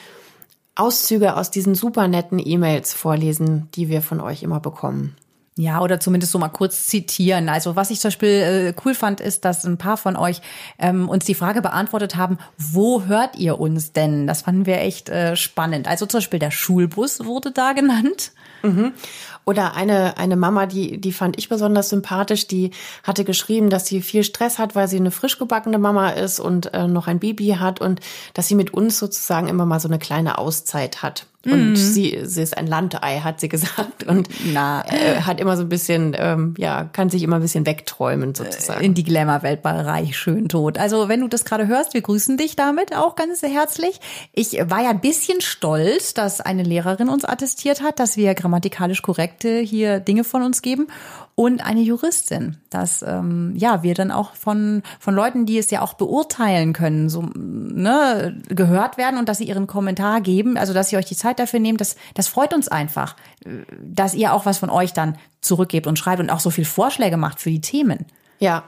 Auszüge 0.75 1.37
aus 1.37 1.49
diesen 1.49 1.73
super 1.73 2.09
netten 2.09 2.39
E-Mails 2.45 2.93
vorlesen, 2.93 3.69
die 3.75 3.87
wir 3.87 4.01
von 4.01 4.19
euch 4.19 4.43
immer 4.43 4.59
bekommen. 4.59 5.15
Ja, 5.57 5.81
oder 5.81 5.99
zumindest 5.99 6.31
so 6.31 6.37
mal 6.37 6.49
kurz 6.49 6.85
zitieren. 6.85 7.49
Also 7.49 7.75
was 7.75 7.89
ich 7.89 7.99
zum 7.99 8.09
Beispiel 8.09 8.29
äh, 8.29 8.73
cool 8.85 8.93
fand, 8.93 9.19
ist, 9.19 9.43
dass 9.43 9.65
ein 9.65 9.79
paar 9.79 9.97
von 9.97 10.15
euch 10.15 10.41
ähm, 10.77 11.09
uns 11.09 11.25
die 11.25 11.33
Frage 11.33 11.63
beantwortet 11.63 12.15
haben, 12.15 12.37
wo 12.59 13.05
hört 13.05 13.35
ihr 13.37 13.59
uns 13.59 13.91
denn? 13.91 14.27
Das 14.27 14.43
fanden 14.43 14.67
wir 14.67 14.79
echt 14.79 15.09
äh, 15.09 15.35
spannend. 15.35 15.87
Also 15.87 16.05
zum 16.05 16.19
Beispiel 16.19 16.39
der 16.39 16.51
Schulbus 16.51 17.25
wurde 17.25 17.51
da 17.51 17.73
genannt. 17.73 18.33
Mhm. 18.61 18.93
Oder 19.45 19.75
eine, 19.75 20.17
eine 20.17 20.35
Mama, 20.35 20.67
die, 20.67 21.01
die 21.01 21.11
fand 21.11 21.39
ich 21.39 21.49
besonders 21.49 21.89
sympathisch, 21.89 22.47
die 22.47 22.71
hatte 23.03 23.23
geschrieben, 23.23 23.71
dass 23.71 23.87
sie 23.87 24.01
viel 24.01 24.23
Stress 24.23 24.59
hat, 24.59 24.75
weil 24.75 24.87
sie 24.87 24.97
eine 24.97 25.09
frisch 25.09 25.39
gebackene 25.39 25.79
Mama 25.79 26.09
ist 26.09 26.39
und 26.39 26.73
äh, 26.75 26.87
noch 26.87 27.07
ein 27.07 27.19
Baby 27.19 27.55
hat 27.59 27.81
und 27.81 27.99
dass 28.35 28.47
sie 28.47 28.55
mit 28.55 28.75
uns 28.75 28.99
sozusagen 28.99 29.47
immer 29.47 29.65
mal 29.65 29.79
so 29.79 29.87
eine 29.87 29.97
kleine 29.99 30.37
Auszeit 30.37 31.01
hat. 31.01 31.25
Und 31.47 31.71
mhm. 31.71 31.75
sie, 31.75 32.19
sie 32.23 32.41
ist 32.41 32.57
ein 32.57 32.67
Landei, 32.67 33.19
hat 33.19 33.39
sie 33.39 33.49
gesagt. 33.57 34.05
Und 34.05 34.29
Na. 34.53 34.83
Äh, 34.87 35.21
hat 35.21 35.39
immer 35.39 35.57
so 35.57 35.63
ein 35.63 35.69
bisschen, 35.69 36.15
ähm, 36.17 36.53
ja, 36.57 36.83
kann 36.85 37.09
sich 37.09 37.23
immer 37.23 37.37
ein 37.37 37.41
bisschen 37.41 37.65
wegträumen 37.65 38.35
sozusagen. 38.35 38.83
In 38.83 38.93
die 38.93 39.03
Glamour-Welt 39.03 39.61
bei 39.61 39.71
Reich 39.71 40.17
schön 40.17 40.49
tot. 40.49 40.77
Also 40.77 41.09
wenn 41.09 41.21
du 41.21 41.27
das 41.27 41.45
gerade 41.45 41.67
hörst, 41.67 41.93
wir 41.93 42.01
grüßen 42.01 42.37
dich 42.37 42.55
damit 42.55 42.95
auch 42.95 43.15
ganz 43.15 43.41
herzlich. 43.41 43.99
Ich 44.33 44.53
war 44.53 44.83
ja 44.83 44.89
ein 44.89 45.01
bisschen 45.01 45.41
stolz, 45.41 46.13
dass 46.13 46.41
eine 46.41 46.63
Lehrerin 46.63 47.09
uns 47.09 47.25
attestiert 47.25 47.81
hat, 47.81 47.99
dass 47.99 48.17
wir 48.17 48.33
grammatikalisch 48.35 49.01
korrekte 49.01 49.59
hier 49.59 49.99
Dinge 49.99 50.23
von 50.23 50.41
uns 50.41 50.61
geben 50.61 50.87
und 51.39 51.63
eine 51.63 51.81
Juristin, 51.81 52.57
dass 52.71 53.03
ähm, 53.03 53.53
ja 53.55 53.83
wir 53.83 53.93
dann 53.93 54.09
auch 54.09 54.33
von 54.33 54.81
von 54.99 55.13
Leuten, 55.13 55.45
die 55.45 55.59
es 55.59 55.69
ja 55.69 55.83
auch 55.83 55.93
beurteilen 55.93 56.73
können, 56.73 57.09
so 57.09 57.29
ne, 57.35 58.41
gehört 58.49 58.97
werden 58.97 59.19
und 59.19 59.29
dass 59.29 59.37
sie 59.37 59.43
ihren 59.47 59.67
Kommentar 59.67 60.21
geben, 60.21 60.57
also 60.57 60.73
dass 60.73 60.91
ihr 60.91 60.97
euch 60.97 61.05
die 61.05 61.15
Zeit 61.15 61.37
dafür 61.37 61.59
nehmt, 61.59 61.79
das 61.79 61.95
das 62.15 62.27
freut 62.27 62.55
uns 62.55 62.67
einfach, 62.67 63.15
dass 63.79 64.15
ihr 64.15 64.33
auch 64.33 64.47
was 64.47 64.57
von 64.57 64.71
euch 64.71 64.93
dann 64.93 65.15
zurückgebt 65.41 65.85
und 65.85 65.99
schreibt 65.99 66.21
und 66.21 66.31
auch 66.31 66.39
so 66.39 66.49
viel 66.49 66.65
Vorschläge 66.65 67.17
macht 67.17 67.39
für 67.39 67.51
die 67.51 67.61
Themen. 67.61 68.07
Ja, 68.39 68.63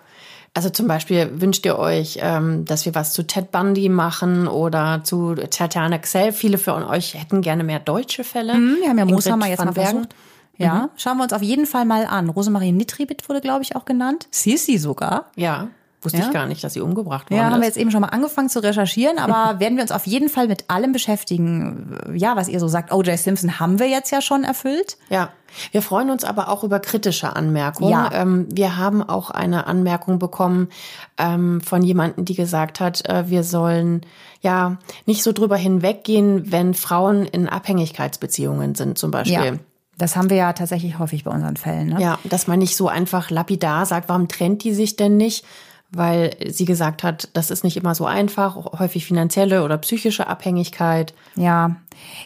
also 0.54 0.70
zum 0.70 0.88
Beispiel 0.88 1.42
wünscht 1.42 1.66
ihr 1.66 1.80
euch, 1.80 2.20
ähm, 2.22 2.66
dass 2.66 2.86
wir 2.86 2.94
was 2.94 3.14
zu 3.14 3.24
Ted 3.24 3.50
Bundy 3.52 3.90
machen 3.90 4.48
oder 4.48 5.02
zu 5.04 5.34
Tatjana 5.34 5.98
Xell. 5.98 6.34
Viele 6.34 6.60
von 6.60 6.84
euch 6.84 7.16
hätten 7.16 7.42
gerne 7.42 7.64
mehr 7.64 7.80
deutsche 7.80 8.24
Fälle. 8.24 8.54
Mhm, 8.54 8.78
wir 8.82 8.90
haben 8.90 8.98
ja 9.00 9.06
Mooshammer 9.06 9.48
jetzt 9.48 9.66
mal 9.66 9.74
versucht. 9.74 10.10
Ja, 10.60 10.74
mhm. 10.74 10.90
schauen 10.98 11.18
wir 11.18 11.24
uns 11.24 11.34
auf 11.34 11.42
jeden 11.42 11.66
Fall 11.66 11.86
mal 11.86 12.06
an. 12.06 12.30
Rosemarie 12.30 12.72
Nitribit 12.72 13.28
wurde, 13.28 13.42
glaube 13.42 13.64
ich, 13.64 13.76
auch 13.76 13.86
genannt. 13.86 14.28
Sisi 14.30 14.78
sogar. 14.78 15.26
Ja. 15.36 15.70
Wusste 16.02 16.20
Ja? 16.20 16.28
ich 16.28 16.32
gar 16.32 16.46
nicht, 16.46 16.64
dass 16.64 16.74
sie 16.74 16.80
umgebracht 16.82 17.30
worden 17.30 17.42
Ja, 17.42 17.50
haben 17.52 17.60
wir 17.60 17.68
jetzt 17.68 17.78
eben 17.78 17.92
schon 17.92 18.02
mal 18.02 18.08
angefangen 18.08 18.48
zu 18.48 18.64
recherchieren, 18.64 19.20
aber 19.20 19.60
werden 19.60 19.76
wir 19.76 19.82
uns 19.82 19.92
auf 19.92 20.08
jeden 20.08 20.30
Fall 20.30 20.48
mit 20.48 20.70
allem 20.70 20.94
beschäftigen. 20.94 21.98
Ja, 22.14 22.38
was 22.38 22.48
ihr 22.48 22.60
so 22.60 22.70
sagt, 22.70 22.94
O.J. 22.94 23.18
Simpson 23.18 23.60
haben 23.60 23.80
wir 23.80 23.90
jetzt 23.90 24.12
ja 24.12 24.22
schon 24.22 24.46
erfüllt. 24.46 24.98
Ja, 25.10 25.30
wir 25.72 25.82
freuen 25.82 26.10
uns 26.10 26.24
aber 26.24 26.48
auch 26.50 26.64
über 26.64 26.80
kritische 26.80 27.36
Anmerkungen. 27.36 27.92
Ja. 27.92 28.12
Ähm, 28.14 28.48
wir 28.50 28.78
haben 28.78 29.04
auch 29.04 29.30
eine 29.30 29.68
Anmerkung 29.68 30.20
bekommen 30.20 30.70
ähm, 31.18 31.60
von 31.60 31.82
jemandem, 31.82 32.24
die 32.24 32.36
gesagt 32.36 32.80
hat, 32.80 33.08
äh, 33.10 33.30
wir 33.30 33.44
sollen 33.44 34.06
ja 34.42 34.78
nicht 35.06 35.24
so 35.24 35.34
drüber 35.34 35.58
hinweggehen, 35.58 36.50
wenn 36.52 36.76
Frauen 36.76 37.26
in 37.26 37.50
Abhängigkeitsbeziehungen 37.50 38.76
sind, 38.76 38.98
zum 38.98 39.12
Beispiel. 39.12 39.60
Das 40.00 40.16
haben 40.16 40.30
wir 40.30 40.38
ja 40.38 40.54
tatsächlich 40.54 40.98
häufig 40.98 41.26
bei 41.26 41.32
unseren 41.32 41.58
Fällen. 41.58 41.90
Ne? 41.90 42.02
Ja, 42.02 42.18
dass 42.24 42.48
man 42.48 42.58
nicht 42.58 42.76
so 42.76 42.88
einfach 42.88 43.30
lapidar 43.30 43.86
sagt, 43.86 44.10
warum 44.10 44.28
trennt 44.28 44.64
die 44.64 44.74
sich 44.74 44.96
denn 44.96 45.18
nicht? 45.18 45.46
Weil 45.92 46.36
sie 46.48 46.66
gesagt 46.66 47.04
hat, 47.04 47.30
das 47.34 47.52
ist 47.52 47.64
nicht 47.64 47.76
immer 47.76 47.94
so 47.96 48.06
einfach, 48.06 48.80
häufig 48.80 49.06
finanzielle 49.06 49.64
oder 49.64 49.78
psychische 49.78 50.28
Abhängigkeit. 50.28 51.14
Ja, 51.36 51.76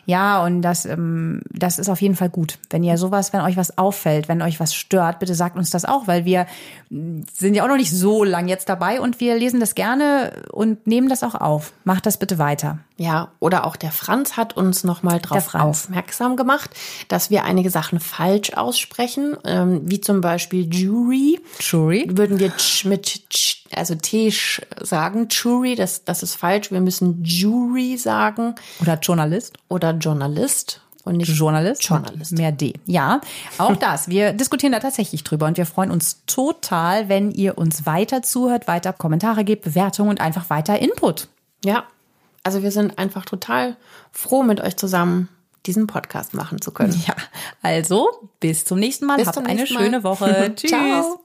ja, 0.05 0.43
und 0.43 0.61
das, 0.61 0.85
ähm, 0.85 1.41
das 1.49 1.79
ist 1.79 1.89
auf 1.89 2.01
jeden 2.01 2.15
Fall 2.15 2.29
gut. 2.29 2.57
Wenn 2.69 2.83
ihr 2.83 2.97
sowas, 2.97 3.33
wenn 3.33 3.41
euch 3.41 3.57
was 3.57 3.77
auffällt, 3.77 4.27
wenn 4.27 4.41
euch 4.41 4.59
was 4.59 4.73
stört, 4.73 5.19
bitte 5.19 5.35
sagt 5.35 5.57
uns 5.57 5.69
das 5.69 5.85
auch, 5.85 6.07
weil 6.07 6.25
wir 6.25 6.45
mh, 6.89 7.23
sind 7.33 7.55
ja 7.55 7.63
auch 7.63 7.67
noch 7.67 7.77
nicht 7.77 7.91
so 7.91 8.23
lang 8.23 8.47
jetzt 8.47 8.69
dabei 8.69 8.99
und 8.99 9.19
wir 9.19 9.35
lesen 9.35 9.59
das 9.59 9.75
gerne 9.75 10.43
und 10.51 10.85
nehmen 10.87 11.09
das 11.09 11.23
auch 11.23 11.35
auf. 11.35 11.73
Macht 11.83 12.05
das 12.05 12.17
bitte 12.17 12.37
weiter. 12.37 12.79
Ja, 12.97 13.31
oder 13.39 13.65
auch 13.65 13.75
der 13.75 13.91
Franz 13.91 14.37
hat 14.37 14.55
uns 14.55 14.83
nochmal 14.83 15.19
Franz. 15.19 15.55
aufmerksam 15.55 16.35
gemacht, 16.35 16.69
dass 17.07 17.31
wir 17.31 17.43
einige 17.43 17.69
Sachen 17.69 17.99
falsch 17.99 18.53
aussprechen, 18.53 19.35
ähm, 19.45 19.81
wie 19.85 19.99
zum 19.99 20.21
Beispiel 20.21 20.71
Jury. 20.71 21.39
Jury? 21.59 22.07
Würden 22.09 22.39
wir 22.39 22.51
mit 22.83 23.23
also 23.75 23.95
T 23.95 24.33
sagen, 24.81 25.27
Jury, 25.29 25.75
das, 25.75 26.03
das 26.05 26.23
ist 26.23 26.35
falsch. 26.35 26.71
Wir 26.71 26.81
müssen 26.81 27.23
Jury 27.23 27.97
sagen 27.97 28.55
Oder 28.81 28.99
Journalist? 28.99 29.57
oder 29.69 29.91
Journalist 29.91 30.81
und 31.03 31.17
nicht 31.17 31.29
Journalist? 31.29 31.83
Journalist. 31.83 32.31
Mehr 32.33 32.51
D. 32.51 32.73
Ja, 32.85 33.21
auch 33.57 33.75
das. 33.75 34.07
Wir 34.07 34.33
diskutieren 34.33 34.71
da 34.71 34.79
tatsächlich 34.79 35.23
drüber 35.23 35.47
und 35.47 35.57
wir 35.57 35.65
freuen 35.65 35.91
uns 35.91 36.21
total, 36.25 37.09
wenn 37.09 37.31
ihr 37.31 37.57
uns 37.57 37.85
weiter 37.85 38.23
zuhört, 38.23 38.67
weiter 38.67 38.93
Kommentare 38.93 39.43
gebt, 39.43 39.63
Bewertungen 39.63 40.09
und 40.09 40.21
einfach 40.21 40.49
weiter 40.49 40.79
Input. 40.79 41.27
Ja, 41.65 41.83
also 42.43 42.63
wir 42.63 42.71
sind 42.71 42.97
einfach 42.99 43.25
total 43.25 43.75
froh, 44.11 44.43
mit 44.43 44.61
euch 44.61 44.75
zusammen 44.77 45.29
diesen 45.65 45.87
Podcast 45.87 46.33
machen 46.33 46.61
zu 46.61 46.71
können. 46.71 46.93
Ja, 47.07 47.15
also 47.61 48.09
bis 48.39 48.65
zum 48.65 48.79
nächsten 48.79 49.05
Mal. 49.05 49.17
Bis 49.17 49.27
Habt 49.27 49.37
eine 49.37 49.61
Mal. 49.61 49.67
schöne 49.67 50.03
Woche. 50.03 50.53
Tschüss. 50.55 50.71
Ciao. 50.71 51.22